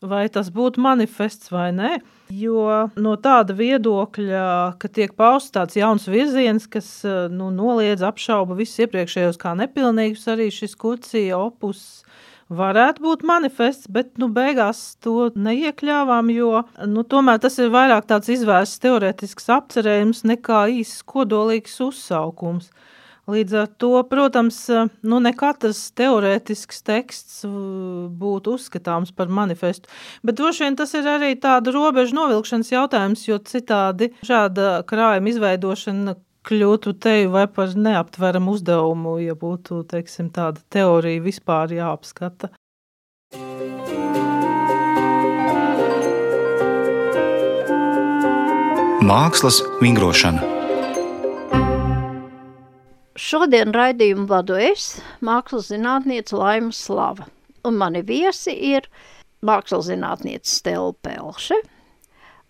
vai 0.00 0.24
tas 0.32 0.48
būtu 0.52 0.80
manifests 0.80 1.52
vai 1.52 1.68
nē. 1.76 1.98
Jo 2.32 2.88
no 2.96 3.14
tāda 3.20 3.52
viedokļa, 3.56 4.46
ka 4.80 4.88
tiek 4.88 5.12
pausts 5.18 5.52
tāds 5.52 5.76
jauns 5.76 6.08
virziens, 6.08 6.64
kas 6.64 6.88
nu, 7.04 7.50
noliedz 7.52 8.04
apšauba 8.06 8.56
visus 8.56 8.86
iepriekšējos 8.86 9.40
kā 9.40 9.52
nepilnīgus, 9.58 10.24
arī 10.32 10.48
šis 10.54 10.78
kurcija 10.80 11.36
opus 11.36 12.00
varētu 12.52 13.04
būt 13.04 13.24
manifests, 13.26 13.88
bet 13.90 14.16
nu, 14.20 14.28
beigās 14.32 14.96
to 15.04 15.30
neiekļāvām, 15.34 16.30
jo 16.34 16.64
nu, 16.86 17.04
tomēr 17.04 17.40
tas 17.42 17.58
ir 17.62 17.72
vairāk 17.74 18.08
tāds 18.10 18.32
izvērsts 18.34 18.82
teorētisks 18.84 19.48
apcerējums 19.54 20.24
nekā 20.28 20.66
īsts 20.80 21.04
kodolīgs 21.08 21.80
uzsaukums. 21.84 22.70
Līdz 23.24 23.54
ar 23.56 23.68
to, 23.80 23.90
protams, 24.04 24.58
nu, 25.00 25.18
ne 25.24 25.30
katrs 25.32 25.86
teorētisks 25.96 26.82
teksts 26.84 27.38
būtu 28.20 28.58
uzskatāms 28.58 29.14
par 29.16 29.32
manifestu, 29.32 29.88
bet 30.20 30.36
droši 30.36 30.66
vien 30.66 30.76
tas 30.76 30.92
ir 30.98 31.08
arī 31.08 31.32
tāda 31.40 31.72
robežu 31.72 32.18
novilkšanas 32.18 32.74
jautājums, 32.74 33.24
jo 33.24 33.40
citādi 33.48 34.10
šāda 34.28 34.82
krājuma 34.84 35.32
izveidošana 35.32 36.18
kļūtu 36.44 36.94
teju 37.00 37.32
vai 37.34 37.46
par 37.50 37.72
neaptveramu 37.76 38.54
uzdevumu, 38.56 39.16
ja 39.24 39.36
būtu, 39.38 39.82
teiksim, 39.90 40.30
tāda 40.34 40.60
teorija 40.70 41.22
vispār 41.24 41.72
jāapskata. 41.76 42.52
Mākslas 49.04 49.60
vingrošana 49.82 50.54
Šodien 53.20 53.70
raidījumu 53.74 54.24
vadu 54.30 54.56
es, 54.58 54.94
mākslas 55.24 55.68
zinātniece 55.70 56.36
Laima 56.36 56.72
Slava, 56.74 57.28
un 57.64 57.76
mani 57.80 58.00
viesi 58.06 58.54
ir 58.72 58.88
mākslas 59.44 59.86
zinātniece 59.90 60.50
Stela 60.50 60.92
Pelše 61.04 61.60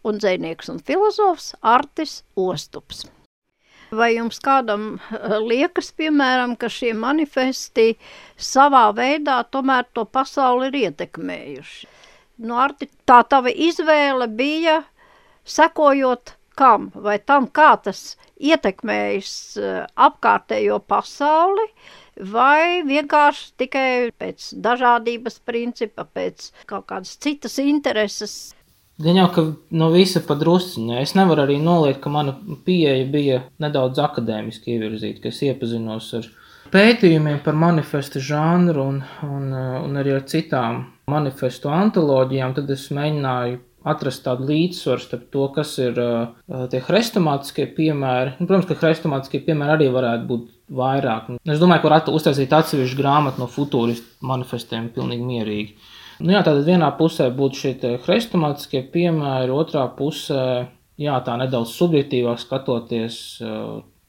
un 0.04 0.20
dzēnieks 0.22 0.70
un 0.72 0.80
filozofs 0.84 1.52
Artis 1.60 2.22
Ostups. 2.36 3.04
Vai 3.94 4.14
jums 4.14 4.40
kādam 4.44 4.86
eh, 4.96 5.36
liekas, 5.40 5.90
piemēram, 5.98 6.56
ka 6.60 6.70
šie 6.72 6.94
manifesti 6.98 7.94
savā 8.36 8.86
veidā 8.96 9.42
tomēr 9.50 9.88
to 9.92 10.06
pasauli 10.06 10.70
ir 10.70 10.80
ietekmējuši? 10.86 11.92
Nu, 12.44 12.56
Arti, 12.58 12.88
tā 13.06 13.20
tava 13.30 13.52
izvēle 13.52 14.26
bija 14.26 14.80
sekojot 15.44 16.34
kam 16.54 16.90
vai 16.94 17.18
tam, 17.18 17.46
kā 17.50 17.74
tas 17.82 18.14
ietekmējis 18.38 19.34
uh, 19.58 19.84
apkārtējo 20.06 20.78
pasauli, 20.88 21.66
vai 22.34 22.82
vienkārši 22.86 23.48
tikai 23.62 23.88
pēc 24.18 24.52
dažādības 24.64 25.40
principa, 25.46 26.06
pēc 26.06 26.50
kaut 26.70 26.86
kādas 26.90 27.16
citas 27.18 27.58
intereses. 27.62 28.54
Gan 29.02 29.18
jau, 29.18 29.26
ka 29.34 29.42
no 29.74 29.88
visa 29.90 30.22
padrusciņa. 30.22 31.00
Es 31.02 31.16
nevaru 31.18 31.42
arī 31.42 31.58
noliekt, 31.58 31.98
ka 32.04 32.12
mana 32.14 32.36
pieeja 32.66 33.02
bija 33.10 33.40
nedaudz 33.62 33.98
akadēmiski 33.98 34.76
ievirzīta, 34.76 35.24
ka 35.24 35.32
es 35.32 35.40
iepazinos 35.42 36.12
ar 36.20 36.28
pētījumiem 36.74 37.40
par 37.42 37.58
manifestu 37.58 38.22
žanru 38.22 38.86
un, 38.92 39.00
un, 39.26 39.50
un 39.54 40.00
arī 40.00 40.14
ar 40.14 40.26
citām 40.30 40.84
manifestu 41.10 41.70
antoloģijām, 41.74 42.54
tad 42.56 42.70
es 42.70 42.86
mēģināju 42.94 43.58
atrast 43.84 44.22
tādu 44.24 44.46
līdzsvaru 44.48 45.02
starp 45.02 45.26
to, 45.34 45.48
kas 45.54 45.74
ir 45.82 45.98
uh, 46.00 46.64
tie 46.72 46.80
hrestomātiskie 46.86 47.66
piemēri. 47.76 48.38
Un, 48.38 48.48
protams, 48.48 48.70
ka 48.70 48.78
hrestomātiskie 48.80 49.42
piemēri 49.44 49.74
arī 49.74 49.90
varētu 49.92 50.28
būt 50.30 50.46
vairāk. 50.78 51.34
Es 51.44 51.60
domāju, 51.60 51.82
ka 51.82 51.90
varētu 51.90 52.14
uztaisīt 52.16 52.54
atsevišķu 52.56 53.00
grāmatu 53.02 53.42
no 53.42 53.50
futūristu 53.50 54.24
manifestiem 54.24 54.88
pilnīgi 54.94 55.28
mierīgi. 55.28 55.76
Nu, 56.20 56.30
jā, 56.34 56.44
tātad 56.46 56.62
vienā 56.66 56.90
pusē 56.98 57.30
būtu 57.34 57.60
šie 57.60 57.96
hrestomātiskie 58.04 58.84
piemēri, 58.92 59.50
otrā 59.54 59.88
pusē, 59.96 60.44
jā, 61.00 61.16
tā 61.26 61.34
nedaudz 61.40 61.74
subjektīvāk 61.74 62.38
skatoties, 62.42 63.18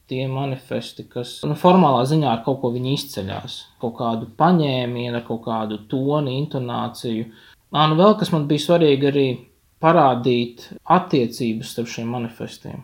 tie 0.10 0.28
manifesti, 0.30 1.08
kas 1.10 1.40
nu, 1.48 1.58
formālā 1.58 2.04
ziņā 2.06 2.30
ar 2.30 2.42
kaut 2.46 2.62
ko 2.62 2.72
izceļas, 2.76 3.58
kaut 3.82 3.98
kādu 3.98 4.30
paņēmienu, 4.38 5.22
kaut 5.26 5.44
kādu 5.48 5.82
toni, 5.90 6.38
intonāciju. 6.44 7.30
Ā, 7.74 7.88
nu 7.90 7.98
vēl 8.00 8.18
kas 8.20 8.32
man 8.34 8.46
bija 8.50 8.68
svarīgi 8.68 9.10
arī 9.10 9.30
parādīt 9.82 10.68
attiecības 10.86 11.74
starp 11.74 11.90
šiem 11.92 12.14
manifestiem. 12.14 12.84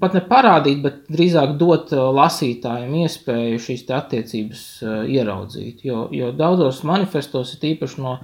Pat 0.00 0.16
ne 0.16 0.20
parādīt, 0.26 0.80
bet 0.82 1.04
drīzāk 1.06 1.54
dot 1.58 1.92
lasītājiem 1.94 2.96
iespēju 3.04 3.60
šīs 3.62 3.84
attiecības 3.94 4.62
ieraudzīt. 5.06 5.84
Jo, 5.86 6.08
jo 6.12 6.32
daudzos 6.34 6.82
manifestos, 6.88 7.54
ir 7.54 7.76
īpaši 7.76 8.02
no 8.02 8.16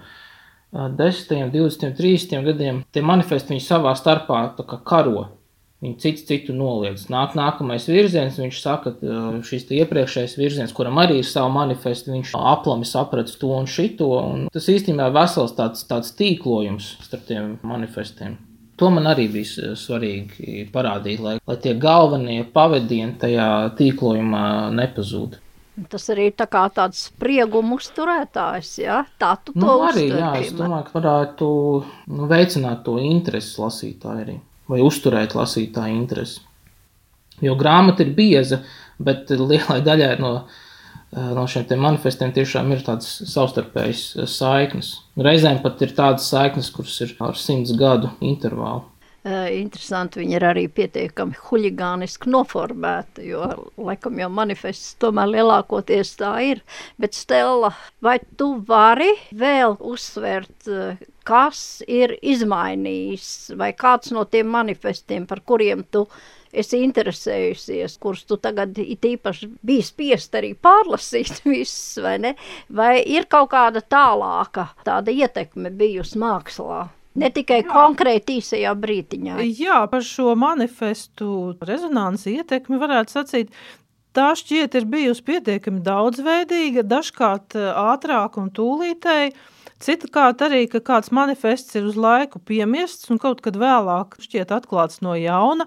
10, 0.74 1.52
20, 1.54 1.94
30 1.96 2.44
gadiem, 2.50 2.82
tie 2.92 3.02
manifesti 3.06 3.54
viņi 3.54 3.64
savā 3.64 3.94
starpā 3.98 4.48
karo 4.84 5.28
Viņi 5.84 5.98
cits 6.00 6.22
citu 6.24 6.54
noliedz. 6.56 7.10
Nāk 7.12 7.34
nākamais 7.36 7.84
virziens, 7.90 8.38
viņš 8.40 8.60
saka, 8.62 8.94
ka 8.96 9.24
šis 9.44 9.66
iepriekšējais 9.82 10.38
virziens, 10.40 10.72
kuram 10.72 10.96
arī 11.02 11.18
ir 11.20 11.28
savu 11.28 11.50
manifestu, 11.52 12.14
viņš 12.14 12.32
aplami 12.40 12.88
saprata 12.88 13.34
to 13.40 13.50
un 13.52 13.68
šito. 13.68 14.08
Un 14.22 14.46
tas 14.54 14.70
īstenībā 14.72 15.10
ir 15.10 15.16
vesels 15.18 15.52
tāds, 15.58 15.84
tāds 15.90 16.14
tīklojums 16.16 16.94
starp 17.04 17.28
tiem 17.28 17.54
manifestiem. 17.68 18.38
To 18.80 18.88
man 18.90 19.04
arī 19.12 19.28
bija 19.30 19.74
svarīgi 19.78 20.64
parādīt, 20.72 21.20
lai, 21.22 21.36
lai 21.46 21.58
tie 21.62 21.76
galvenie 21.78 22.40
pavadieni 22.56 23.18
tajā 23.20 23.48
tīklojumā 23.78 24.46
nepazūd. 24.74 25.36
Tas 25.90 26.04
arī 26.12 26.28
tā 26.30 26.46
kā 26.46 26.62
tāds 26.70 27.08
sprieguma 27.08 27.74
uzturētājs, 27.74 28.72
ja? 28.78 29.00
tā 29.18 29.32
tu 29.42 29.56
nu, 29.56 29.66
to 29.66 29.72
arī, 29.88 30.04
uztver, 30.06 30.20
jā, 30.20 30.32
es 30.44 30.52
domāju, 30.54 30.86
ka 30.86 30.98
varētu 31.00 31.46
nu, 32.14 32.28
veicināt 32.30 32.84
to 32.86 32.94
interesi 33.02 33.56
lasītāju 33.58 34.22
arī 34.22 34.36
vai 34.70 34.80
uzturēt 34.84 35.34
lasītāju 35.36 35.96
interesi. 35.96 36.42
Jo 37.42 37.56
grāmata 37.58 38.04
ir 38.04 38.14
bieza, 38.16 38.60
bet 39.02 39.32
lielai 39.34 39.80
daļai 39.84 40.12
no, 40.22 40.32
no 41.34 41.46
šiem 41.50 41.66
manifestiem 41.82 42.32
tiešām 42.34 42.70
ir 42.72 42.84
tādas 42.86 43.10
savstarpējas 43.32 44.04
saiknes. 44.30 44.94
Reizēm 45.18 45.60
pat 45.64 45.82
ir 45.84 45.94
tādas 45.96 46.30
saiknes, 46.30 46.70
kuras 46.74 47.00
ir 47.04 47.16
ar 47.24 47.38
simts 47.38 47.74
gadu 47.78 48.12
intervālu. 48.24 48.86
Interesanti, 49.24 50.20
viņi 50.20 50.34
ir 50.36 50.44
arī 50.44 50.62
pietiekami 50.68 51.38
huligāniski 51.46 52.28
noformēti, 52.28 53.30
jo, 53.30 53.46
laikam, 53.80 54.18
jau 54.20 54.28
manifests 54.28 54.98
tomēr 55.00 55.30
lielākoties 55.30 56.10
tā 56.20 56.32
ir. 56.44 56.60
Bet, 57.00 57.16
Stela, 57.16 57.70
vai 58.04 58.18
tu 58.36 58.50
vari 58.68 59.14
vēl 59.32 59.78
uzsvērt, 59.80 60.68
kas 61.24 61.80
ir 61.88 62.12
izmainījis, 62.20 63.54
vai 63.56 63.70
kāds 63.72 64.12
no 64.12 64.26
tiem 64.28 64.50
manifestiem, 64.52 65.24
par 65.30 65.40
kuriem 65.40 65.86
tu 65.88 66.04
esi 66.52 66.82
interesējusies, 66.84 67.94
kurus 68.02 68.26
tu 68.28 68.36
tagad 68.36 68.76
īpaši 68.76 69.48
biji 69.64 69.86
spiest 69.88 70.36
arī 70.36 70.52
pārlasīt 70.52 71.40
visus, 71.48 71.96
vai 72.04 72.18
ne? 72.26 72.34
Vai 72.68 72.98
ir 73.00 73.24
kaut 73.32 73.54
kāda 73.56 73.80
tālāka 73.80 74.68
tāda 74.84 75.16
ietekme 75.16 75.72
bijusi 75.72 76.20
mākslā? 76.20 76.82
Ne 77.14 77.30
tikai 77.30 77.60
Jā. 77.62 77.68
konkrēti 77.70 78.40
īsajā 78.40 78.74
brīdiņā. 78.74 79.38
Jā, 79.46 79.84
par 79.90 80.02
šo 80.02 80.34
manifestu 80.38 81.54
rezonanci 81.62 82.40
ietekmi 82.40 82.80
varētu 82.80 83.14
sacīt. 83.14 83.52
Tā 84.14 84.28
šķiet 84.38 84.74
ir 84.78 84.86
bijusi 84.90 85.22
pietiekami 85.26 85.82
daudzveidīga, 85.82 86.84
dažkārt 86.86 87.56
ātrāk 87.58 88.38
un 88.38 88.50
tūlītēji. 88.54 89.34
Citkārt 89.84 90.42
arī, 90.46 90.64
ka 90.70 90.78
kāds 90.80 91.10
manifests 91.14 91.74
ir 91.78 91.86
uz 91.88 91.96
laiku 91.98 92.38
piemiests 92.38 93.10
un 93.10 93.18
kaut 93.22 93.42
kad 93.44 93.58
vēlāk 93.58 94.14
šķiet 94.22 94.54
atklāts 94.54 95.02
no 95.02 95.16
jauna. 95.18 95.66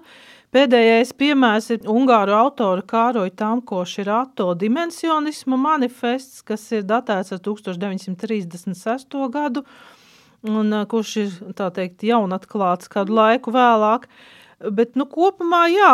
Pēdējais 0.52 1.12
piemērs 1.20 1.68
ir 1.74 1.90
Ungāru 1.92 2.32
autora 2.32 2.80
Kāroja 2.88 3.34
Tamko 3.36 3.82
Širato 3.84 4.54
dimensionisma 4.56 5.58
manifests, 5.60 6.40
kas 6.40 6.64
ir 6.72 6.88
datēts 6.88 7.34
ar 7.36 7.42
1936. 7.44 9.28
gadu 9.28 9.64
un 10.46 10.74
kurš 10.88 11.14
ir 11.22 11.38
tā 11.58 11.70
teikt 11.74 12.04
jaunatklāts 12.06 12.90
kādu 12.92 13.16
laiku 13.18 13.54
vēlāk. 13.54 14.06
Bet, 14.58 14.96
nu, 14.98 15.04
kopumā, 15.06 15.68
jā, 15.70 15.92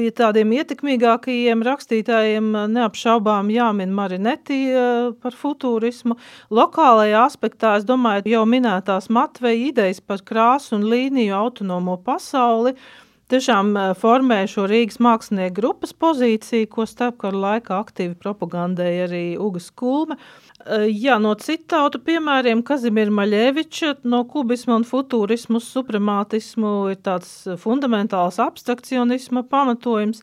pie 0.00 0.06
tādiem 0.16 0.54
ietekmīgākajiem 0.56 1.60
rakstītājiem 1.66 2.46
neapšaubām 2.72 3.50
jāmin 3.52 3.92
Marineti 3.92 4.62
par 5.20 5.36
futūrismu. 5.36 6.16
Lokālajā 6.56 7.26
aspektā, 7.26 7.74
es 7.76 7.84
domāju, 7.84 8.30
jau 8.32 8.46
minētās 8.48 9.10
Matveja 9.12 9.68
idejas 9.74 10.00
par 10.00 10.24
krāsu 10.24 10.78
un 10.78 10.88
līniju 10.88 11.36
autonomo 11.36 11.98
pasauli 12.00 12.72
tiešām 13.32 13.74
formē 13.98 14.44
šo 14.50 14.66
Rīgas 14.70 15.00
mākslinieku 15.02 15.58
grupas 15.58 15.92
pozīciju, 15.92 16.68
ko 16.70 16.86
starpkaru 16.86 17.40
laikā 17.42 17.80
aktīvi 17.82 18.14
propagandēja 18.22 19.06
arī 19.08 19.24
Ugas 19.42 19.68
Kulme. 19.74 20.18
Jā, 20.64 21.18
no 21.20 21.34
citu 21.36 21.68
tautu 21.68 21.98
piemēriem 22.00 22.62
Kazimira 22.64 23.12
Maļeviča 23.12 23.92
no 24.08 24.22
kubisma 24.30 24.78
un 24.80 24.86
futūrismu 24.88 25.60
supremātismu 25.60 26.72
ir 26.94 27.00
tāds 27.04 27.32
fundamentāls 27.60 28.40
abstrakcionisma 28.40 29.44
pamatojums. 29.50 30.22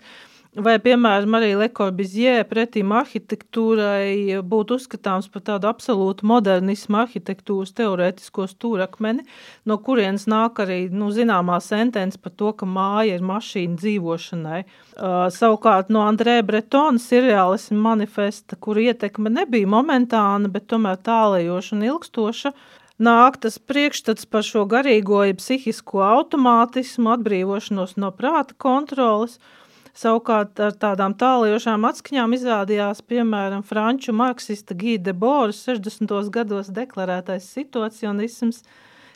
Vai, 0.54 0.76
piemēram, 0.78 1.34
arī 1.34 1.56
Lekorbizie 1.58 2.44
pretīm 2.46 2.92
arhitektūrai 2.94 4.38
būtu 4.46 4.76
uzskatāms 4.78 5.26
par 5.34 5.42
tādu 5.48 5.66
absolūtu 5.66 6.28
modernismu 6.30 7.00
arhitektūras 7.02 7.72
teorētisko 7.74 8.46
stūrakmeni, 8.52 9.26
no 9.66 9.80
kurienes 9.82 10.28
nāk 10.30 10.62
arī 10.62 10.92
nu, 10.94 11.08
zināmā 11.10 11.58
sentence 11.58 12.22
par 12.22 12.36
to, 12.38 12.52
ka 12.60 12.70
māja 12.70 13.16
ir 13.18 13.26
mašīna 13.26 13.80
dzīvošanai. 13.82 14.60
Uh, 14.94 15.16
savukārt 15.34 15.90
no 15.90 16.06
Andrē 16.06 16.38
Bretona 16.46 17.02
surreālisma 17.02 17.80
manifesta, 17.88 18.54
kur 18.54 18.78
ietekme 18.78 19.34
nebija 19.34 19.72
momentāna, 19.74 20.54
bet 20.54 20.70
tomēr 20.70 21.02
tālējoša 21.02 21.74
un 21.80 21.84
ilgstoša, 21.90 22.54
nāk 23.02 23.42
tas 23.42 23.58
priekšstats 23.58 24.30
par 24.30 24.46
šo 24.46 24.68
garīgo, 24.70 25.26
ja 25.26 25.34
psihisko 25.34 26.06
automātismu, 26.12 27.10
atbrīvošanos 27.18 27.98
no 27.98 28.14
prāta 28.14 28.54
kontrolas– 28.54 29.40
Savukārt 29.94 30.58
ar 30.58 30.74
tādām 30.74 31.14
tālajošām 31.14 31.84
atskaņām 31.86 32.32
izrādījās, 32.34 33.04
piemēram, 33.06 33.62
franču 33.62 34.16
marksista 34.18 34.74
Gīde 34.74 35.14
Boras 35.14 35.60
60. 35.68 36.10
gados 36.34 36.72
deklarētais 36.74 37.46
situacionisms, 37.54 38.64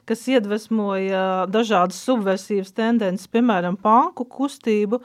kas 0.05 0.21
iedvesmoja 0.29 1.47
dažādas 1.49 1.97
subversivas 2.05 2.69
tendences, 2.77 3.25
piemēram, 3.33 3.79
panku 3.81 4.27
kustību, 4.29 5.01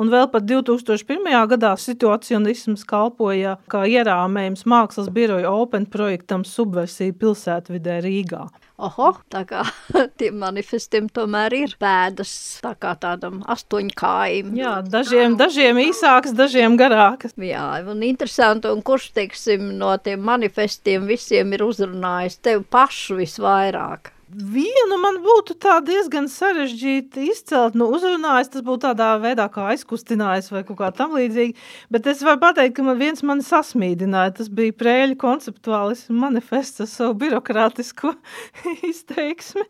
un 0.00 0.12
vēl 0.12 0.28
pat 0.32 0.46
2001. 0.48 1.26
gadā 1.52 1.72
situacionisms 1.80 2.84
kalpoja 2.88 3.56
kā 3.72 3.84
ierāmējums 3.88 4.66
mākslas 4.68 5.10
biroja 5.12 5.50
Open 5.52 5.88
projektam 5.90 6.44
subversija 6.46 7.16
pilsētvidē 7.16 8.00
Rīgā. 8.04 8.46
Oho, 8.76 9.12
tā 9.32 9.40
kā 9.48 9.62
tiem 10.20 10.36
manifestiem 10.42 11.08
tomēr 11.08 11.54
ir 11.56 11.76
pēdas 11.80 12.32
tā 12.64 12.74
kā 12.80 12.92
tādam 13.00 13.40
astoņkājim. 13.48 14.52
Jā, 14.58 14.74
dažiem, 14.84 15.38
dažiem 15.40 15.80
īsāks, 15.86 16.34
dažiem 16.36 16.76
garāks. 16.76 17.32
Jā, 17.40 17.64
un 17.88 18.04
interesanti, 18.04 18.68
un 18.68 18.84
kurš, 18.84 19.10
teiksim, 19.16 19.70
no 19.80 19.94
tiem 19.96 20.20
manifestiem 20.28 21.08
visiem 21.08 21.56
ir 21.56 21.64
uzrunājis 21.64 22.42
tevi 22.44 22.68
pašu 22.76 23.16
visvairāk? 23.22 24.12
Vienu 24.26 24.96
man 24.98 25.20
būtu 25.22 25.54
tā 25.62 25.76
diezgan 25.86 26.24
sarežģīti 26.26 27.28
izcelt, 27.30 27.76
nu, 27.78 27.86
uzrunājis, 27.94 28.48
tas 28.50 28.62
būtu 28.66 28.88
tādā 28.88 29.12
veidā 29.22 29.44
kā 29.54 29.68
aizkustinājis 29.70 30.50
vai 30.50 30.64
kaut 30.66 30.80
kā 30.80 30.88
tam 30.98 31.12
līdzīgi, 31.14 31.54
bet 31.94 32.08
es 32.10 32.24
varu 32.26 32.40
pateikt, 32.42 32.74
ka 32.74 32.82
man 32.82 32.98
viens 32.98 33.22
mani 33.22 33.46
sasmīdināja, 33.46 34.32
tas 34.40 34.50
bija 34.50 34.74
prēļu 34.82 35.14
konceptuālismu 35.22 36.18
manifests 36.24 36.82
ar 36.82 36.90
savu 36.90 37.14
birokrātisko 37.20 38.16
izteiksmi, 38.90 39.62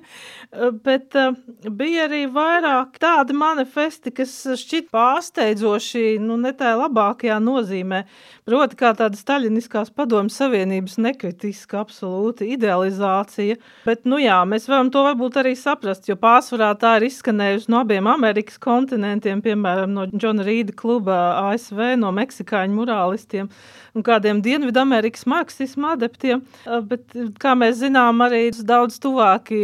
bet 0.86 1.18
uh, 1.18 1.34
bija 1.66 2.06
arī 2.06 2.22
vairāk 2.30 2.94
tādi 3.02 3.34
manifesti, 3.34 4.14
kas 4.14 4.36
šķit 4.62 4.92
pārsteidzoši, 4.94 6.04
nu, 6.22 6.38
ne 6.38 6.54
tā 6.54 6.76
labākajā 6.78 7.40
nozīmē, 7.42 8.04
proti 8.46 8.78
kā 8.78 8.94
tāda 9.02 9.18
staļiniskās 9.18 9.90
padomu 9.98 10.30
savienības 10.30 10.94
nekritiska 11.02 11.82
absolūta 11.82 12.46
idealizācija, 12.46 13.58
Bet, 13.86 14.02
nu 14.04 14.18
jā, 14.20 14.36
mēs 14.48 14.66
varam 14.68 14.90
to 14.92 15.02
varbūt 15.06 15.38
arī 15.40 15.54
saprast, 15.56 16.08
jo 16.10 16.16
pārsvarā 16.20 16.70
tā 16.80 16.98
ir 16.98 17.06
izskanējusi 17.08 17.70
no 17.72 17.80
abiem 17.80 18.08
Amerikas 18.10 18.58
kontinentiem, 18.60 19.40
piemēram, 19.44 19.94
no 19.96 20.04
Džona 20.10 20.44
Rīda 20.44 20.74
kluba 20.76 21.20
ASV, 21.48 21.94
no 22.00 22.12
meksikāņu 22.16 22.76
murālistiem 22.76 23.48
un 23.96 24.04
kādiem 24.06 24.42
Dienvidamerikas 24.44 25.24
marksismu 25.30 25.94
adeptiem. 25.94 26.44
Bet, 26.90 27.16
kā 27.42 27.56
mēs 27.58 27.80
zinām, 27.80 28.20
arī 28.26 28.42
daudz 28.52 29.00
tuvāki 29.02 29.58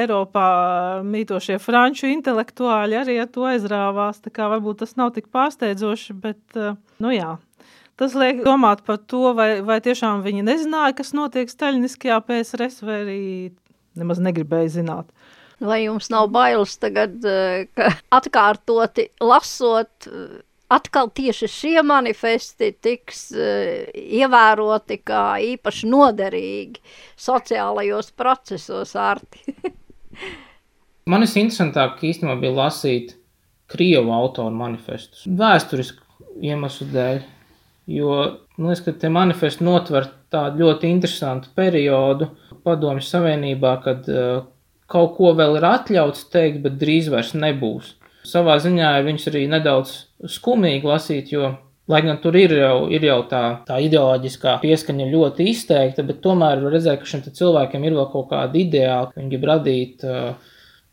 Eiropā 0.00 0.48
mītošie 1.06 1.60
franču 1.62 2.10
intelektuāļi 2.10 2.98
arī 3.02 3.20
ar 3.22 3.30
to 3.30 3.46
aizrāvās, 3.50 4.24
tā 4.24 4.32
kā 4.34 4.48
varbūt 4.50 4.82
tas 4.84 4.96
nav 4.98 5.12
tik 5.16 5.28
pārsteidzoši, 5.34 6.16
bet, 6.24 6.60
nu 7.02 7.14
jā, 7.14 7.36
Tas 8.00 8.14
liek 8.16 8.38
domāt 8.46 8.80
par 8.86 8.96
to, 9.12 9.34
vai, 9.36 9.58
vai 9.60 9.76
tiešām 9.84 10.22
viņi 10.24 10.46
nezināja, 10.46 10.94
kas 10.96 11.12
notiek 11.12 11.50
Staļiniskajā 11.52 12.16
PSRS, 12.24 12.80
vai 12.86 12.94
arī 13.02 13.24
nemaz 14.00 14.22
negribēja 14.24 14.70
zināt. 14.78 15.10
Vai 15.60 15.82
jums 15.82 16.08
nav 16.08 16.30
bailes 16.32 16.78
tagad, 16.80 17.18
eh, 17.28 17.66
ka 17.76 17.90
atkārtoti 18.16 19.10
lasot, 19.20 20.08
eh, 20.08 20.38
atkal 20.72 21.10
tieši 21.12 21.48
šie 21.50 21.82
manifesti 21.82 22.68
tiks 22.78 23.24
uh, 23.34 23.88
ievēroti 23.90 25.00
kā 25.02 25.24
īpaši 25.42 25.88
noderīgi 25.90 26.78
sociālajos 27.18 28.12
procesos, 28.14 28.92
Arti? 28.94 29.42
Man 31.10 31.26
ir 31.26 31.32
interesantāk 31.32 32.04
īstenībā 32.06 32.38
bija 32.38 32.54
lasīt 32.54 33.16
Krievu 33.70 34.14
autoru 34.14 34.54
manifestus, 34.54 35.26
vēsturisku 35.26 36.06
iemeslu 36.38 36.86
dēļ 36.94 37.20
jo 37.90 38.14
man 38.60 38.70
liekas, 38.70 38.84
ka 38.84 38.94
tie 39.00 39.10
manifesti 39.12 39.66
notver 39.66 40.08
tādu 40.32 40.64
ļoti 40.64 40.90
interesantu 40.92 41.50
periodu 41.56 42.30
Padomju 42.64 43.04
Savienībā, 43.04 43.72
kad 43.84 44.08
uh, 44.12 44.44
kaut 44.90 45.16
ko 45.16 45.32
vēl 45.38 45.58
ir 45.58 45.66
atļauts 45.66 46.28
teikt, 46.32 46.60
bet 46.66 46.78
drīz 46.80 47.08
vairs 47.12 47.32
nebūs. 47.38 47.94
Savā 48.28 48.58
ziņā 48.60 48.92
viņus 49.06 49.28
arī 49.30 49.46
nedaudz 49.48 49.94
skumīgi 50.28 50.86
lasīt, 50.86 51.30
jo, 51.32 51.54
lai 51.90 52.02
gan 52.04 52.20
tur 52.22 52.36
ir 52.36 52.52
jau, 52.58 52.84
ir 52.92 53.06
jau 53.08 53.22
tā, 53.30 53.44
tā 53.66 53.78
ideoloģiskā 53.86 54.58
pieskaņa 54.62 55.08
ļoti 55.08 55.48
izteikta, 55.54 56.04
bet 56.06 56.20
tomēr 56.24 56.60
var 56.60 56.76
redzēt, 56.76 57.00
ka 57.00 57.08
šiem 57.08 57.24
cilvēkiem 57.26 57.86
ir 57.88 57.96
vēl 57.96 58.10
kaut 58.12 58.28
kāda 58.34 58.60
ideāla, 58.60 59.08
ka 59.08 59.22
viņi 59.22 59.32
grib 59.32 59.48
radīt 59.48 60.04
uh, 60.04 60.34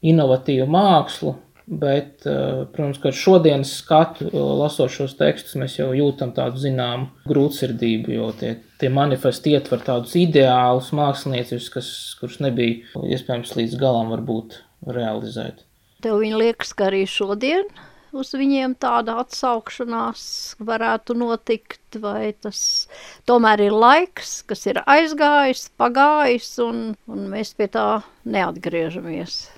inovatīvu 0.08 0.70
mākslu, 0.72 1.36
Bet, 1.68 2.26
eh, 2.26 2.64
protams, 2.72 3.02
ar 3.04 3.12
šodienas 3.12 3.74
skatu, 3.82 4.30
eh, 4.32 4.36
lasot 4.40 4.92
šos 4.92 5.18
tekstus, 5.20 5.58
mēs 5.60 5.76
jau 5.76 5.90
jūtam 5.92 6.32
tādu 6.32 6.62
zināmu 6.64 7.10
grūtsirdību, 7.28 8.14
jo 8.14 8.32
tie, 8.32 8.54
tie 8.80 8.88
manifesti 8.88 9.52
ietver 9.52 9.84
tādus 9.84 10.16
ideālus 10.16 10.94
mākslinieciskus, 10.96 11.70
kas, 11.74 11.90
kurus 12.22 12.40
nebija 12.40 12.80
iespējams 12.96 13.52
līdz 13.60 13.76
galam 13.82 14.16
varbūt 14.16 14.62
realizēt. 14.88 15.66
Tev 16.00 16.24
liekas, 16.24 16.72
ka 16.72 16.88
arī 16.88 17.04
šodien 17.04 17.68
uz 18.16 18.32
viņiem 18.32 18.78
tāda 18.80 19.18
atsaukšanās 19.26 20.56
varētu 20.64 21.18
notikt, 21.20 22.00
vai 22.00 22.32
tas 22.32 22.88
tomēr 23.28 23.68
ir 23.68 23.76
laiks, 23.76 24.42
kas 24.48 24.66
ir 24.72 24.80
aizgājis, 24.88 25.68
pagājis, 25.76 26.50
un, 26.64 26.96
un 27.12 27.28
mēs 27.28 27.54
pie 27.58 27.68
tā 27.68 27.90
neatgriežamies. 28.24 29.57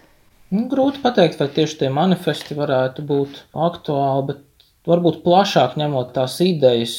Nu, 0.50 0.66
grūti 0.70 1.02
pateikt, 1.04 1.38
vai 1.38 1.50
tieši 1.54 1.84
tie 1.84 1.90
manifesti 1.94 2.58
varētu 2.58 3.04
būt 3.06 3.44
aktuāli, 3.54 4.32
bet 4.32 4.68
varbūt 4.90 5.22
plašāk 5.26 5.78
ņemot 5.78 6.16
tās 6.16 6.40
idejas, 6.42 6.96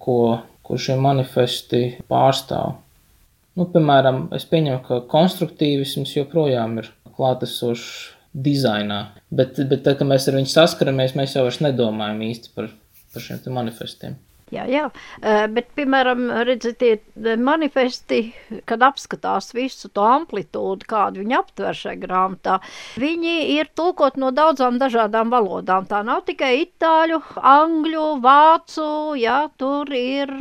ko, 0.00 0.18
ko 0.64 0.78
šie 0.80 0.96
manifesti 0.96 1.84
pārstāv. 2.08 2.78
Nu, 3.54 3.68
piemēram, 3.70 4.28
es 4.34 4.48
pieņemu, 4.50 4.80
ka 4.86 5.02
konstruktīvisms 5.12 6.16
joprojām 6.16 6.80
ir 6.80 6.88
klātesošs 7.14 8.14
dizainā, 8.34 9.00
bet, 9.30 9.60
bet 9.70 9.84
tad, 9.84 10.00
kad 10.00 10.08
mēs 10.10 10.26
ar 10.26 10.40
viņu 10.40 10.50
saskaramies, 10.50 11.14
mēs 11.14 11.36
jau 11.36 11.44
vairs 11.46 11.60
nedomājam 11.62 12.24
īsti 12.26 12.54
par, 12.56 12.72
par 13.14 13.22
šiem 13.22 13.44
manifestiem. 13.54 14.16
Jā, 14.54 14.64
jā. 14.70 14.84
Bet, 15.54 15.70
piemēram, 15.78 16.26
redziet, 16.46 16.78
tie 16.78 17.36
manifesti, 17.40 18.20
kad 18.68 18.84
apskatās 18.86 19.52
visu 19.56 19.90
to 19.94 20.04
amplitūdu, 20.06 20.86
kādu 20.90 21.22
viņi 21.24 21.38
aptver 21.38 21.78
šajā 21.78 22.00
grāmatā, 22.04 22.58
viņi 23.00 23.34
ir 23.56 23.70
tulkot 23.78 24.18
no 24.20 24.30
daudzām 24.34 24.78
dažādām 24.82 25.32
valodām. 25.34 25.88
Tā 25.90 26.04
nav 26.06 26.24
tikai 26.28 26.52
itāļu, 26.64 27.20
angļu, 27.54 28.08
vācu, 28.24 28.88
jā, 29.20 29.40
tur 29.58 29.90
ir 29.98 30.34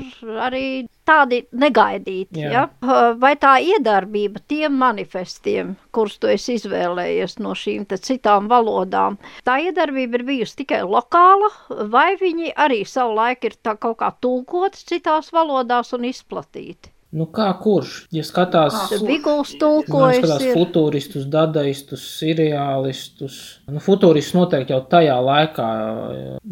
arī 0.47 0.65
tādi 1.07 1.41
negaidīti. 1.51 2.43
Jā. 2.43 2.51
Ja? 2.53 2.93
Vai 3.19 3.33
tā 3.39 3.55
iedarbība 3.63 4.43
tiem 4.47 4.77
manifestiem, 4.79 5.75
kurus 5.95 6.17
tu 6.21 6.31
esi 6.31 6.57
izvēlējies 6.59 7.37
no 7.43 7.55
šīm 7.57 7.87
citām 7.93 8.49
valodām, 8.51 9.19
tā 9.47 9.59
iedarbība 9.67 10.21
ir 10.21 10.25
bijusi 10.31 10.63
tikai 10.63 10.83
lokāla, 10.87 11.51
vai 11.91 12.13
viņi 12.19 12.55
arī 12.55 12.83
savu 12.87 13.17
laiku 13.19 13.51
ir 13.51 13.59
kaut 13.75 13.99
kā 14.01 14.13
tulkoti 14.21 14.87
citās 14.93 15.31
valodās 15.35 15.93
un 15.97 16.09
izplatīti? 16.09 16.93
Nu, 17.13 17.27
kā 17.29 17.45
kurš? 17.61 18.07
Ja 18.13 18.23
skatās, 18.25 18.73
Biguls 19.05 19.51
tulkojas, 19.61 20.23
skatās 20.23 20.45
ir... 20.47 20.55
futuristus, 20.57 21.27
dadaistus, 21.29 22.07
seriālistus, 22.17 23.35
nu, 23.69 23.81
futuristus 23.85 24.33
noteikti 24.33 24.73
jau 24.73 24.79
tajā 24.89 25.19
laikā, 25.21 25.67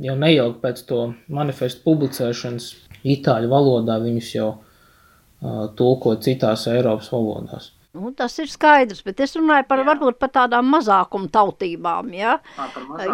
jau 0.05 0.15
neilgi 0.21 0.61
pēc 0.61 0.83
to 0.85 0.99
manifestu 1.33 1.81
publicēšanas, 1.87 2.67
itāļu 3.03 3.51
valodā 3.51 3.97
viņus 4.01 4.31
jau 4.35 4.49
uh, 4.55 5.67
tulko 5.77 6.15
citās 6.23 6.67
Eiropas 6.71 7.11
valodās. 7.13 7.71
Nu, 7.91 8.13
tas 8.15 8.37
ir 8.39 8.47
skaidrs, 8.47 9.01
bet 9.03 9.19
es 9.19 9.33
runāju 9.35 9.65
par 9.67 9.81
jā. 9.81 9.85
varbūt 9.89 10.19
par 10.21 10.31
tādām 10.31 10.69
mazākuma 10.71 11.27
tautībām. 11.31 12.13
Ja? 12.15 12.37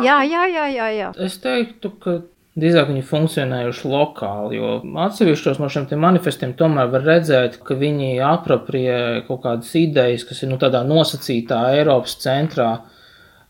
Jā, 0.06 0.19
jā, 0.21 0.43
jā, 0.45 0.65
jā, 0.69 0.89
jā. 0.93 1.08
Es 1.26 1.39
teiktu, 1.41 1.95
ka 2.04 2.19
drīzāk 2.58 2.91
viņi 2.91 3.06
funkcionējuši 3.06 3.89
lokāli, 3.89 4.60
jo 4.60 4.76
atsevišķos 5.08 5.58
no 5.62 5.69
šiem 5.73 5.89
manifestiem 6.02 6.54
tomēr 6.58 6.91
var 6.93 7.06
redzēt, 7.10 7.58
ka 7.65 7.78
viņi 7.78 8.19
aproprie 8.26 9.23
kaut 9.26 9.41
kādas 9.45 9.73
idejas, 9.78 10.26
kas 10.30 10.43
ir 10.43 10.54
nu, 10.54 10.60
tādā 10.62 10.84
nosacītā 10.86 11.63
Eiropas 11.80 12.17
centrā 12.21 12.71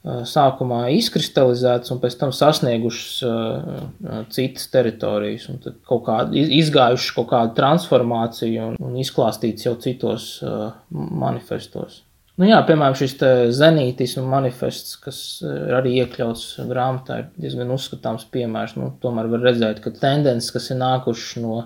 sākumā 0.05 0.87
izkristalizētas 0.95 1.91
un 1.91 1.99
pēc 2.01 2.17
tam 2.19 2.31
sasniegušas 2.35 3.13
uh, 3.27 4.25
citas 4.33 4.67
teritorijas, 4.71 5.47
un 5.51 5.59
kaut 5.87 6.03
kādu 6.05 6.37
izgājušas 6.37 7.15
kaut 7.17 7.29
kādu 7.31 7.55
transformāciju 7.57 8.69
un, 8.71 8.77
un 8.79 8.99
izklāstīts 9.01 9.67
jau 9.67 9.75
citos 9.83 10.37
uh, 10.45 10.69
manifestos. 10.91 12.03
Nu 12.37 12.45
jā, 12.45 12.59
piemēram, 12.67 12.93
šis 12.93 13.15
zenītismu 13.57 14.27
manifests, 14.29 14.93
kas 15.01 15.19
ir 15.41 15.73
arī 15.73 15.95
iekļauts 16.03 16.59
grāmatā, 16.69 17.23
ir 17.23 17.47
diezgan 17.47 17.73
uzskatāms 17.73 18.27
piemērs. 18.29 18.75
Nu, 18.77 18.91
tomēr 19.01 19.25
var 19.31 19.41
redzēt, 19.47 19.81
ka 19.81 19.89
tendences, 19.89 20.51
kas 20.53 20.69
ir 20.69 20.77
nākušas 20.77 21.41
no, 21.41 21.63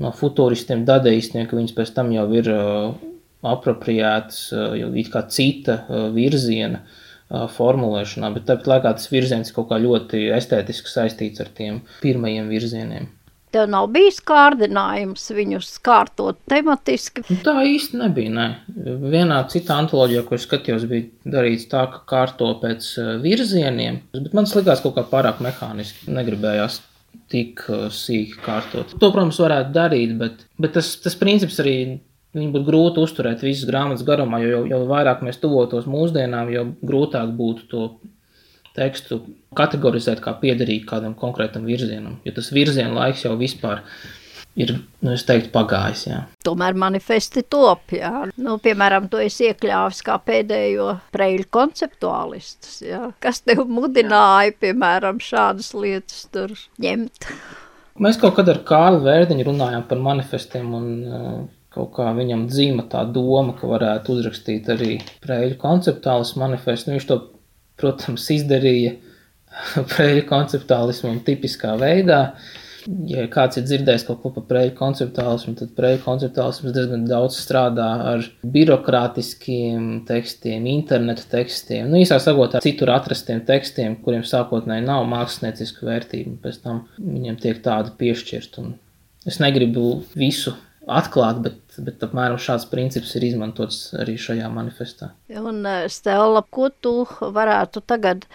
no 0.00 0.14
futuristiem, 0.16 0.86
dadaistiem, 0.88 1.44
ka 1.44 1.60
viņas 1.60 1.76
pēc 1.76 1.92
tam 1.98 2.14
jau 2.16 2.24
ir 2.32 2.48
uh, 2.48 2.94
apropriētas, 3.46 4.46
jau 4.80 4.94
it 4.96 5.12
kā 5.12 5.26
cita 5.28 5.82
virziena. 6.16 6.80
Uh, 6.80 7.02
formulēšanā, 7.30 8.30
bet 8.36 8.46
tāpat 8.48 8.70
laikā 8.70 8.94
tas 8.98 9.10
virziens 9.10 9.52
kaut 9.54 9.70
kā 9.72 9.80
ļoti 9.82 10.28
estētiski 10.36 10.92
saistīts 10.92 11.42
ar 11.42 11.52
tiem 11.56 11.82
pirmajiem 12.02 12.50
virzieniem. 12.52 13.12
Tev 13.54 13.70
nav 13.70 13.86
bijis 13.94 14.18
kārdinājums 14.26 15.22
viņus 15.32 15.68
kārtot 15.86 16.38
tematiski? 16.50 17.22
Nu, 17.30 17.38
tā 17.46 17.54
īsti 17.64 18.00
nebija. 18.02 18.32
Ne. 18.34 18.46
Vienā 19.06 19.38
citā 19.50 19.78
antoloģijā, 19.80 20.24
ko 20.26 20.36
es 20.36 20.44
skatījos, 20.48 20.84
bija 20.90 21.32
darīts 21.36 21.68
tā, 21.70 21.86
ka 21.92 22.02
kārto 22.10 22.50
pēc 22.60 22.90
virzieniem, 23.22 24.02
bet 24.12 24.34
man 24.36 24.50
likās 24.50 24.82
kaut 24.84 24.98
kā 24.98 25.06
pārāk 25.08 25.40
mehāniski. 25.46 26.10
Negribējās 26.12 26.82
tik 27.32 27.62
sīki 27.94 28.42
kārtot. 28.44 28.92
To, 28.98 29.08
protams, 29.08 29.40
varētu 29.42 29.72
darīt, 29.74 30.12
bet, 30.20 30.44
bet 30.60 30.76
tas, 30.76 30.92
tas 31.02 31.16
princips 31.18 31.56
arī 31.62 31.76
Viņu 32.36 32.52
būtu 32.52 32.66
grūti 32.66 33.00
uzturēt 33.00 33.40
visas 33.44 33.64
grāmatas 33.68 34.04
garumā, 34.04 34.42
jo 34.44 34.66
jau, 34.68 34.82
vairāk 34.90 35.22
mēs 35.24 35.40
tuvotos 35.40 35.88
mūsdienām, 35.88 36.52
jo 36.52 36.66
grūtāk 36.84 37.32
būtu 37.38 37.66
to 37.70 37.86
tekstu 38.76 39.22
kategorizēt 39.56 40.20
kā 40.24 40.34
piederīgu 40.36 40.84
kādam 40.90 41.16
konkrētam 41.16 41.64
virzienam. 41.64 42.18
Jo 42.26 42.36
tas 42.36 42.52
virziena 42.52 42.92
laiks 42.92 43.24
jau 43.24 43.32
vispār 43.40 43.80
ir, 44.56 44.72
nu, 45.04 45.12
es 45.14 45.24
teiktu, 45.28 45.50
pagājis. 45.54 46.04
Jā. 46.10 46.20
Tomēr 46.44 46.76
manifesti 46.76 47.44
top, 47.48 47.92
jā. 47.96 48.12
Nu, 48.36 48.56
piemēram, 48.62 49.08
to 49.12 49.20
es 49.22 49.36
iekļāvis 49.44 50.02
kā 50.06 50.18
pēdējo 50.28 50.90
preļu 51.16 51.48
konceptuālistus, 51.56 52.80
jā. 52.84 53.02
Kas 53.22 53.42
tev 53.44 53.64
mudināja, 53.68 54.56
piemēram, 54.60 55.20
šādas 55.24 55.72
lietas 55.76 56.26
tur 56.32 56.56
ņemt? 56.82 57.30
Mēs 58.02 58.18
kaut 58.20 58.36
kad 58.36 58.48
ar 58.52 58.60
Kārlu 58.68 59.00
Vērdiņu 59.06 59.44
runājām 59.46 59.86
par 59.88 60.00
manifestiem 60.04 60.72
un 60.76 60.88
uh, 61.04 61.36
kaut 61.76 61.92
kā 61.98 62.10
viņam 62.16 62.46
dzīva 62.50 62.88
tā 62.92 63.04
doma, 63.12 63.54
ka 63.58 63.68
varētu 63.70 64.16
uzrakstīt 64.16 64.68
arī 64.72 64.96
preļu 65.24 65.58
konceptuālismu 65.60 66.44
manifestu. 66.46 66.90
Nu, 66.90 66.96
viņš 66.96 67.08
to, 67.10 67.22
protams, 67.80 68.28
izdarīja 68.32 68.94
preļu 69.94 70.28
konceptuālismu 70.30 71.12
un 71.12 71.26
tipiskā 71.26 71.76
veidā. 71.80 72.22
Ja 73.10 73.24
kāds 73.26 73.58
ir 73.58 73.64
dzirdējis 73.66 74.04
kaut 74.06 74.20
ko 74.22 74.30
par 74.36 74.44
prēļu 74.46 74.76
konceptuālismu, 74.78 75.56
tad 75.58 75.72
prēļu 75.74 76.04
konceptuālisms 76.04 76.74
diezgan 76.74 77.06
daudz 77.10 77.40
strādā 77.42 77.86
ar 78.12 78.28
birokrātiskiem 78.54 79.88
tekstiem, 80.06 80.68
internetu 80.70 81.26
tekstiem, 81.32 81.88
nu, 81.90 81.98
īsāk 81.98 82.22
sakot, 82.22 82.54
ar 82.54 82.62
citur 82.62 82.92
atrastiem 82.94 83.42
tekstiem, 83.48 83.98
kuriem 84.06 84.22
sākotnēji 84.26 84.86
nav 84.86 85.02
māksliniecisku 85.10 85.88
vērtību, 85.88 86.36
pēc 86.46 86.62
tam 86.62 86.84
viņiem 87.00 87.40
tiek 87.42 87.58
tāda 87.66 87.90
piešķirt. 87.98 88.60
Un 88.62 88.76
es 89.26 89.40
negribu 89.42 89.88
visu 90.14 90.54
atklāt, 90.86 91.42
bet, 91.42 91.58
bet 91.84 92.04
apmēram 92.06 92.38
šāds 92.40 92.68
princips 92.70 93.14
ir 93.18 93.26
izmantots 93.28 93.80
arī 94.00 94.16
šajā 94.20 94.50
manifestā. 94.52 95.12
Un, 95.28 95.64
eh, 95.66 95.88
Stela, 95.92 96.42
ko 96.42 96.70
tu 96.70 96.94
varētu 97.20 97.82
tagad 97.86 98.26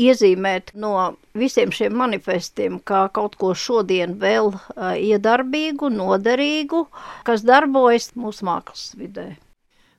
iezīmēt 0.00 0.72
no 0.74 1.14
visiem 1.36 1.72
šiem 1.72 1.94
manifestiem 1.96 2.80
kā 2.80 3.06
kaut 3.12 3.36
ko 3.40 3.52
šodien 3.54 4.16
vēl 4.20 4.52
uh, 4.52 4.92
iedarbīgu, 4.96 5.90
noderīgu, 5.92 6.86
kas 7.28 7.44
darbojas 7.44 8.12
mūsu 8.16 8.46
mākslas 8.48 8.92
vidē. 8.96 9.34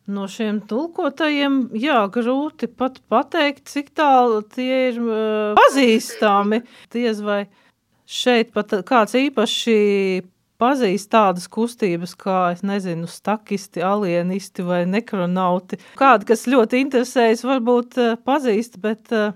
No 0.04 0.26
šiem 0.28 0.60
tulkotajiem, 0.68 1.70
jā, 1.80 2.02
grūti 2.12 2.68
pat 2.68 2.98
pateikt, 3.08 3.70
cik 3.72 3.94
tālu 3.96 4.42
tie 4.44 4.90
ir 4.90 5.00
uh, 5.00 5.54
pazīstami. 5.60 6.64
Diez 6.92 7.22
vai 7.24 7.46
šeit 8.04 8.52
pat 8.52 8.74
kāds 8.84 9.16
īpaši 9.16 9.78
pazīst 10.62 11.10
tādas 11.14 11.48
kustības 11.52 12.16
kā, 12.20 12.40
es 12.56 12.64
nezinu, 12.66 13.08
stakisti, 13.10 13.84
alienisti 13.86 14.66
vai 14.66 14.84
nekronauti. 14.90 15.80
Kādi, 16.00 16.30
kas 16.32 16.48
ļoti 16.50 16.84
interesējas, 16.86 17.46
varbūt 17.48 18.00
uh, 18.02 18.14
pazīst, 18.28 18.80
bet 18.84 19.14
uh, 19.16 19.34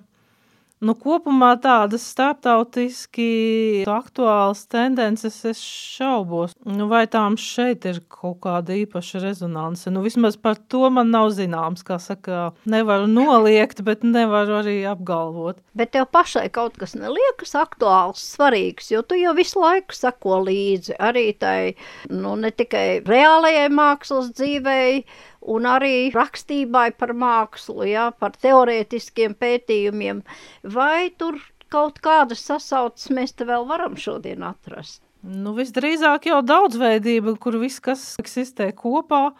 Nu, 0.77 0.93
kopumā 0.93 1.55
tādas 1.57 2.03
starptautiski 2.11 3.81
aktuālas 3.89 4.59
tendences 4.69 5.39
es 5.49 5.61
šaubos. 5.65 6.53
Nu, 6.69 6.85
vai 6.91 7.07
tām 7.09 7.33
šeit 7.41 7.87
ir 7.89 8.03
kaut 8.13 8.43
kāda 8.43 8.75
īpaša 8.83 9.23
rezonance? 9.23 9.89
Nu, 9.89 10.03
vismaz 10.05 10.37
par 10.37 10.59
to 10.69 10.91
man 10.93 11.09
nav 11.09 11.31
zināms, 11.33 11.81
kā 11.87 11.97
saka, 12.01 12.51
nevaru 12.69 13.09
noliegt, 13.09 13.81
bet 13.87 14.05
nevaru 14.05 14.59
arī 14.59 14.75
apgalvot. 14.91 15.57
Bet 15.77 15.95
tev 15.95 16.05
pašai 16.13 16.45
kaut 16.53 16.77
kas 16.77 16.93
neliekas 16.93 17.55
aktuāls, 17.57 18.21
svarīgs, 18.37 18.91
jo 18.93 19.01
tu 19.01 19.17
jau 19.17 19.33
visu 19.37 19.57
laiku 19.63 19.97
sako 19.97 20.43
līdzi 20.45 20.99
arī 21.01 21.31
tai, 21.41 21.73
nu, 22.13 22.35
ne 22.37 22.53
tikai 22.53 23.01
reālajai 23.07 23.65
mākslas 23.73 24.29
dzīvei, 24.37 25.01
un 25.47 25.67
arī 25.69 26.09
rakstībai 26.13 26.91
par 26.99 27.13
mākslu, 27.17 27.87
ja, 27.87 28.09
par 28.11 28.35
teorētiskiem 28.41 29.35
pētījumiem, 29.39 30.23
vai 30.75 31.09
tur 31.17 31.39
kaut 31.73 31.99
kādas 32.03 32.45
sasaucas 32.47 33.09
mēs 33.13 33.35
te 33.35 33.47
vēl 33.47 33.67
varam 33.69 33.97
šodien 33.99 34.45
atrast? 34.47 35.01
Nu, 35.27 35.51
visdrīzāk 35.57 36.29
jau 36.29 36.41
daudzveidība, 36.45 37.33
kur 37.41 37.57
viss, 37.59 37.81
kas 37.83 38.13
eksistē 38.21 38.69
kopā, 38.77 39.31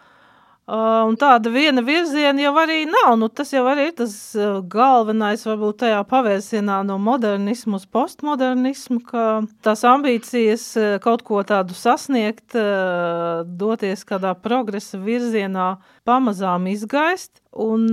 Uh, 0.68 1.06
un 1.08 1.16
tāda 1.16 1.48
viena 1.48 1.80
virziena 1.80 2.42
jau 2.44 2.52
arī 2.60 2.82
nav. 2.90 3.14
Nu, 3.16 3.30
tas 3.32 3.54
jau 3.56 3.62
arī 3.72 3.86
ir 3.88 3.94
tas 4.02 4.14
uh, 4.36 4.58
galvenais, 4.68 5.46
varbūt 5.48 5.78
tajā 5.86 6.02
pavērsienā 6.10 6.82
no 6.84 6.98
modernismu 7.00 7.80
uz 7.80 7.86
postmodernismu, 7.88 9.00
ka 9.08 9.24
tās 9.64 9.86
ambīcijas 9.88 10.66
uh, 10.76 10.90
kaut 11.00 11.24
ko 11.24 11.40
tādu 11.48 11.78
sasniegt, 11.78 12.52
uh, 12.60 13.48
doties 13.48 14.04
kādā 14.10 14.36
progresa 14.36 15.00
virzienā, 15.00 15.78
pamazām 16.04 16.68
izgaist. 16.74 17.38
Un, 17.56 17.88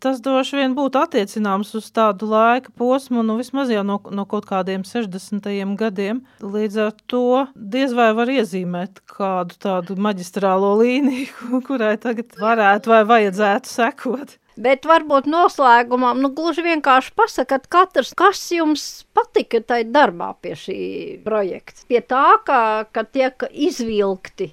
Tas 0.00 0.20
droši 0.24 0.56
vien 0.56 0.72
būtu 0.72 0.96
attiecināms 0.96 1.74
uz 1.76 1.90
tādu 1.92 2.30
laika 2.30 2.72
posmu, 2.80 3.20
nu 3.26 3.34
vismaz 3.36 3.68
jau 3.68 3.82
no, 3.84 3.98
no 4.08 4.24
kaut 4.28 4.46
kādiem 4.48 4.80
60. 4.88 5.44
gadiem. 5.76 6.22
Līdz 6.40 6.78
ar 6.86 6.94
to 7.10 7.42
diez 7.54 7.92
vai 7.96 8.08
var 8.16 8.32
iezīmēt 8.32 9.02
kādu 9.12 9.58
tādu 9.60 9.98
maģistrālo 10.00 10.72
līniju, 10.80 11.60
kurai 11.68 11.98
tagad 12.00 12.32
varētu 12.40 12.94
vai 12.94 13.02
vajadzētu 13.12 13.68
sekot. 13.68 14.38
Bet 14.60 14.88
varbūt 14.88 15.28
noslēgumā, 15.30 16.14
nu, 16.20 16.32
gluži 16.36 16.64
vienkārši 16.64 17.12
pasakat, 17.16 17.68
katrs, 17.72 18.14
kas 18.16 18.40
jums 18.52 18.86
patika 19.16 19.60
tajā 19.60 19.86
darbā 19.92 20.32
pie 20.40 20.56
šī 20.58 20.80
projekta. 21.24 21.84
Pie 21.88 22.00
tā, 22.04 22.24
ka, 22.44 22.60
ka 22.92 23.04
tiek 23.04 23.46
izvilkti 23.52 24.50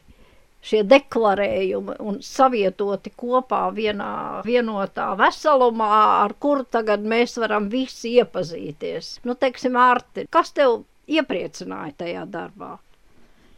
šie 0.68 0.84
deklarējumi 0.88 1.98
un 2.04 2.20
savietoti 2.26 3.14
kopā 3.16 3.68
vienā 3.76 4.44
vienotā 4.46 5.12
veselumā, 5.20 5.94
ar 6.26 6.36
kuru 6.40 6.68
tagad 6.70 7.06
mēs 7.08 7.38
varam 7.42 7.70
visi 7.72 8.18
iepazīties. 8.20 9.18
Nu, 9.28 9.38
teiksim, 9.40 9.78
Arti, 9.80 10.28
kas 10.34 10.52
tev 10.58 10.82
iepriecināja 11.08 11.96
tajā 12.04 12.28
darbā? 12.32 12.76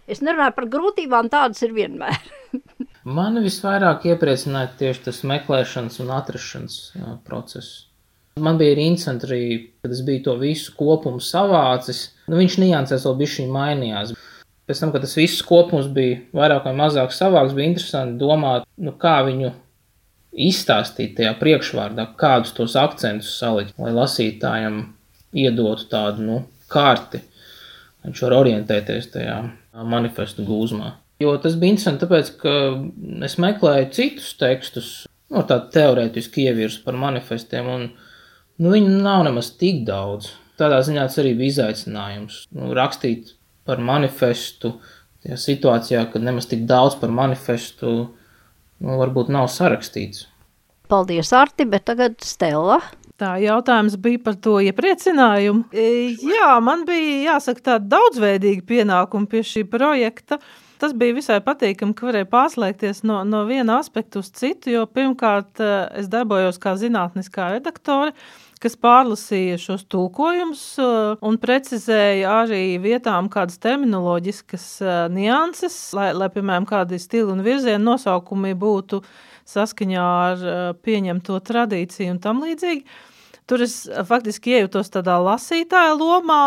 Es 0.10 0.24
nerunāju 0.26 0.56
par 0.58 0.66
grūtībām, 0.74 1.30
tādas 1.30 1.62
ir 1.66 1.76
vienmēr. 1.76 2.18
Mani 3.20 3.44
visvairāk 3.46 4.08
iepriecināja 4.10 4.74
tieši 4.80 5.06
tas 5.10 5.22
meklēšanas 5.28 6.02
un 6.04 6.10
atrašanas 6.14 6.80
process. 7.26 7.86
Man 8.40 8.58
bija 8.60 8.78
interesanti 8.78 9.28
arī, 9.28 9.44
kad 9.84 9.94
es 9.94 10.02
biju 10.06 10.24
to 10.30 10.36
visu 10.40 10.74
kopumu 10.78 11.22
savācis. 11.24 12.08
Nu, 12.30 12.38
viņš 12.40 12.58
niansēs 12.62 13.06
vēl 13.08 13.18
bija 13.20 13.34
šī 13.36 13.48
mainījās 13.52 14.14
pēc 14.70 14.84
tam, 14.84 14.92
kad 14.94 15.02
tas 15.02 15.16
viss 15.18 15.42
kopums 15.46 15.90
bija 15.94 16.20
vairāk 16.36 16.68
vai 16.70 16.76
mazāk 16.78 17.14
savāks, 17.16 17.56
bija 17.58 17.72
interesanti 17.72 18.20
domāt, 18.22 18.68
nu, 18.78 18.94
kā 19.02 19.18
viņu 19.26 19.50
izstāstīt 20.46 21.16
tajā 21.18 21.34
priekšvārdā, 21.40 22.06
kādus 22.20 22.54
tos 22.54 22.76
akcentus 22.78 23.32
salikt, 23.40 23.74
lai 23.82 23.96
lasītājam 23.96 24.84
iedotu 25.34 25.88
tādu 25.90 26.26
nu, 26.28 26.40
karti. 26.70 27.24
Viņš 28.06 28.22
var 28.28 28.36
orientēties 28.38 29.10
tajā 29.16 29.40
manifestu 29.90 30.46
gūzmā. 30.48 30.94
Jo 31.20 31.34
tas 31.42 31.58
bija 31.60 31.74
interesanti, 31.74 32.06
tāpēc, 32.06 32.30
ka 32.40 32.54
es 33.28 33.36
meklēju 33.42 33.90
citus 33.96 34.30
tekstus, 34.40 34.92
no 35.34 35.42
nu, 35.42 35.48
tādu 35.50 35.74
teorētisku 35.74 36.46
ievirsu 36.46 36.86
par 36.86 36.96
manifestiem, 37.00 37.68
un 37.68 37.90
nu, 37.90 38.70
viņu 38.70 39.02
nav 39.02 39.26
nemaz 39.28 39.52
tik 39.60 39.82
daudz. 39.90 40.30
Tādā 40.60 40.80
ziņā 40.86 41.10
tas 41.10 41.20
arī 41.22 41.34
bija 41.40 41.56
izaicinājums. 41.56 42.44
Nu, 42.56 42.72
rakstīt 42.78 43.34
par 43.70 43.82
manifestu, 43.86 44.74
tajā 45.24 45.38
situācijā, 45.46 46.08
kad 46.14 46.26
nemaz 46.26 46.50
tik 46.50 46.66
daudz 46.70 46.98
par 47.00 47.14
manifestu 47.14 47.94
nu, 48.80 48.98
varbūt 49.00 49.32
nav 49.34 49.50
sarakstīts. 49.54 50.26
Paldies, 50.90 51.30
Arti, 51.38 51.68
bet 51.70 51.86
tagad 51.86 52.18
Stela. 52.26 52.80
Tā 53.20 53.34
jautājums 53.44 53.98
bija 54.00 54.22
par 54.24 54.38
to 54.40 54.56
iepriecinājumu. 54.64 55.68
E, 55.76 56.16
jā, 56.24 56.54
man 56.64 56.86
bija 56.88 57.34
jāsaka 57.34 57.66
tāda 57.66 57.98
daudzveidīga 57.98 58.64
pienākuma 58.66 59.28
pie 59.30 59.44
šī 59.44 59.66
projekta. 59.70 60.40
Tas 60.80 60.94
bija 60.96 61.18
visai 61.18 61.42
patīkami, 61.44 61.92
ka 61.94 62.08
varēja 62.08 62.30
pārslēgties 62.32 63.04
no, 63.04 63.20
no 63.28 63.44
viena 63.50 63.82
aspekta 63.84 64.22
uz 64.24 64.32
citu, 64.32 64.72
jo 64.72 64.86
pirmkārt 64.88 65.60
e, 65.60 65.72
es 66.00 66.08
darbojos 66.10 66.62
kā 66.64 66.78
zinātniskā 66.80 67.52
redaktore, 67.58 68.16
kas 68.64 68.76
pārlasīja 68.80 69.58
šos 69.62 69.86
tulkojumus 69.92 70.64
uh, 70.84 71.20
un 71.26 71.40
precizēja 71.42 72.40
arī 72.44 72.64
vietām 72.84 73.30
kādas 73.32 73.60
terminoloģiskas 73.64 74.66
uh, 74.84 74.96
nianses, 75.14 75.78
lai, 75.96 76.10
lai, 76.18 76.28
piemēram, 76.34 76.68
kādi 76.70 77.00
stili 77.00 77.32
un 77.32 77.44
virzienu 77.46 77.92
nosaukumi 77.92 78.56
būtu 78.60 79.02
saskaņā 79.50 80.10
ar 80.32 80.44
uh, 80.44 80.58
pieņemto 80.84 81.40
tradīciju 81.52 82.16
un 82.16 82.20
tam 82.24 82.44
līdzīgi. 82.46 82.84
Tur 83.50 83.64
es 83.66 83.80
faktiski 84.06 84.60
iejutos 84.60 84.92
tādā 84.94 85.16
lasītāja 85.26 85.96
lomā 85.98 86.44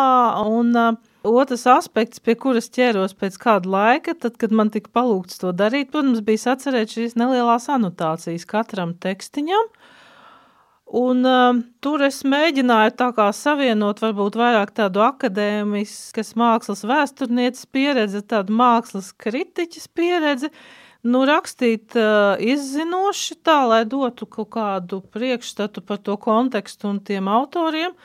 un 0.47 0.77
Otrs 1.23 1.69
aspekts, 1.71 2.19
pie 2.19 2.35
kuras 2.35 2.67
ķēros 2.75 3.13
pēc 3.15 3.37
kāda 3.39 3.71
laika, 3.71 4.15
tad, 4.19 4.35
kad 4.43 4.51
man 4.51 4.73
tika 4.75 4.91
palūgts 4.91 5.39
to 5.39 5.53
darīt, 5.55 5.93
protams, 5.93 6.19
bija 6.27 6.49
sacerēt 6.49 6.97
šīs 6.97 7.15
nelielās 7.15 7.69
anotācijas 7.71 8.47
katram 8.51 8.97
tekstiņam, 8.99 9.69
Un, 10.93 11.25
uh, 11.25 11.57
tur 11.81 12.03
es 12.05 12.21
mēģināju 12.29 13.33
savienot 13.33 14.01
varbūt 14.03 14.37
vairāk 14.37 14.75
tādu 14.77 15.01
akadēmiskas 15.01 16.35
mākslas 16.37 16.85
vēsturnieces 16.85 17.65
pieredzi, 17.73 18.21
tādu 18.21 18.53
mākslas 18.53 19.13
kritiķis 19.17 19.89
pieredzi, 19.89 20.51
nu 21.05 21.25
rakstīt 21.25 21.97
uh, 21.97 22.37
izzinoši 22.37 23.39
tā, 23.43 23.63
lai 23.67 23.85
dotu 23.85 24.27
kaut 24.27 24.51
kādu 24.53 25.01
priekšstatu 25.01 25.81
par 25.81 25.97
to 25.99 26.19
kontekstu 26.21 26.91
un 26.93 27.01
tiem 27.01 27.29
autoriem, 27.29 27.97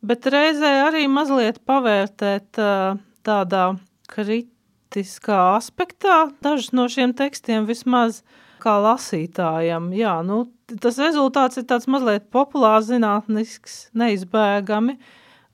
bet 0.00 0.30
reizē 0.30 0.86
arī 0.86 1.08
mazliet 1.10 1.58
pavērtēt 1.66 2.62
uh, 2.62 3.02
tādā 3.26 3.72
kritiķi 4.06 4.54
praktiskā 4.88 5.56
aspektā, 5.56 6.30
dažus 6.40 6.72
no 6.72 6.88
šiem 6.88 7.12
tekstiem 7.12 7.66
vismaz 7.66 8.22
kā 8.60 8.80
lasītājam. 8.80 9.92
Jā, 9.92 10.22
nu, 10.24 10.48
tas 10.82 10.98
rezultāts 11.00 11.60
ir 11.60 11.68
tāds 11.68 11.88
mazliet 11.90 12.28
populārs, 12.34 12.90
zinātnisks, 12.90 13.88
neizbēgami, 13.96 14.98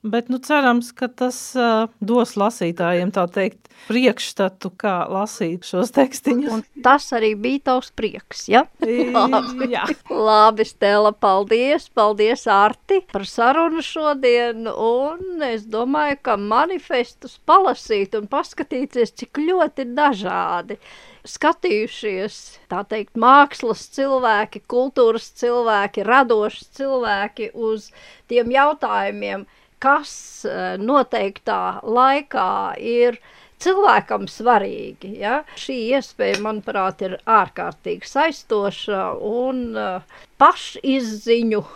bet 0.05 0.27
nu, 0.29 0.37
cerams, 0.43 0.91
ka 0.93 1.07
tas 1.09 1.37
uh, 1.57 1.87
dos 2.03 2.35
lasītājiem 2.37 3.13
tā 3.15 3.23
teikt 3.31 3.71
priekšstatu, 3.87 4.69
kā 4.79 4.93
lasīt 5.09 5.65
šos 5.65 5.91
tekstiņus. 5.95 6.51
Un 6.53 6.83
tas 6.85 7.07
arī 7.15 7.31
bija 7.39 7.63
tavs 7.71 7.89
prieks, 7.97 8.45
ja? 8.51 8.65
Labi. 9.15 9.71
Jā. 9.73 9.87
Labi, 10.11 10.67
Stela, 10.67 11.11
paldies, 11.11 11.87
paldies 11.95 12.45
Arti 12.51 13.01
par 13.11 13.25
sarunu 13.29 13.81
šodien, 13.85 14.69
un 14.69 15.43
es 15.47 15.65
domāju, 15.69 16.21
ka 16.29 16.37
manifestus 16.37 17.39
palasīt 17.47 18.17
un 18.19 18.29
paskatīties, 18.31 19.15
cik 19.17 19.41
ļoti 19.47 19.89
dažādi 19.97 20.79
skatījušies, 21.29 22.35
tā 22.71 22.83
teikt, 22.89 23.15
mākslas 23.19 23.85
cilvēki, 23.95 24.63
kultūras 24.71 25.29
cilvēki, 25.39 26.05
radoši 26.05 26.67
cilvēki 26.77 27.51
uz 27.53 27.89
tiem 28.31 28.53
jautājumiem, 28.53 29.45
kas 29.83 30.13
eh, 30.47 30.75
noteiktā 30.81 31.79
laikā 31.83 32.75
ir 32.81 33.19
cilvēkam 33.61 34.27
svarīgi. 34.31 35.15
Ja? 35.23 35.41
Šī 35.59 35.79
iespēja, 35.95 36.41
manuprāt, 36.43 37.01
ir 37.05 37.17
ārkārtīgi 37.23 38.09
saistoša 38.09 39.01
un 39.25 39.65
uh, 39.79 40.21
pašizziņu 40.41 41.63
uh, 41.63 41.73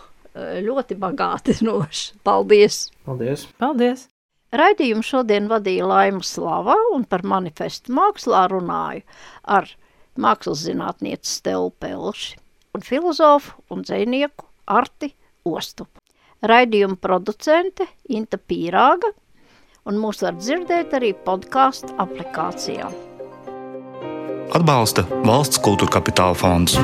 ļoti 0.66 1.00
bagātinoša. 1.00 2.20
Paldies! 2.28 2.88
Paldies! 3.08 3.48
Paldies! 3.62 4.08
Raidījumu 4.56 5.06
šodien 5.06 5.48
vadīja 5.52 5.86
Laima 5.90 6.26
Slava 6.26 6.76
un 6.96 7.06
par 7.06 7.26
manifestu 7.28 7.94
mākslā 7.94 8.48
runāju 8.50 9.06
ar 9.46 9.70
mākslas 10.20 10.66
zinātnieci 10.66 11.38
Stelu 11.38 11.72
Pelši 11.80 12.38
un 12.76 12.86
filozofu 12.86 13.58
un 13.74 13.86
dzēnieku 13.86 14.48
Arti 14.70 15.14
Ostupu. 15.46 16.02
Raidījuma 16.46 16.98
producente 17.02 17.90
Inta 18.10 18.40
Pīrāga– 18.40 19.14
un 19.90 20.00
mūs 20.02 20.24
var 20.26 20.38
dzirdēt 20.38 20.96
arī 20.98 21.14
podkāstu 21.26 21.94
aplikācijā. 22.02 22.90
Atbalsta 24.58 25.06
valsts 25.26 25.62
kultūra 25.66 26.00
kapitāla 26.00 26.38
fonds. 26.38 26.78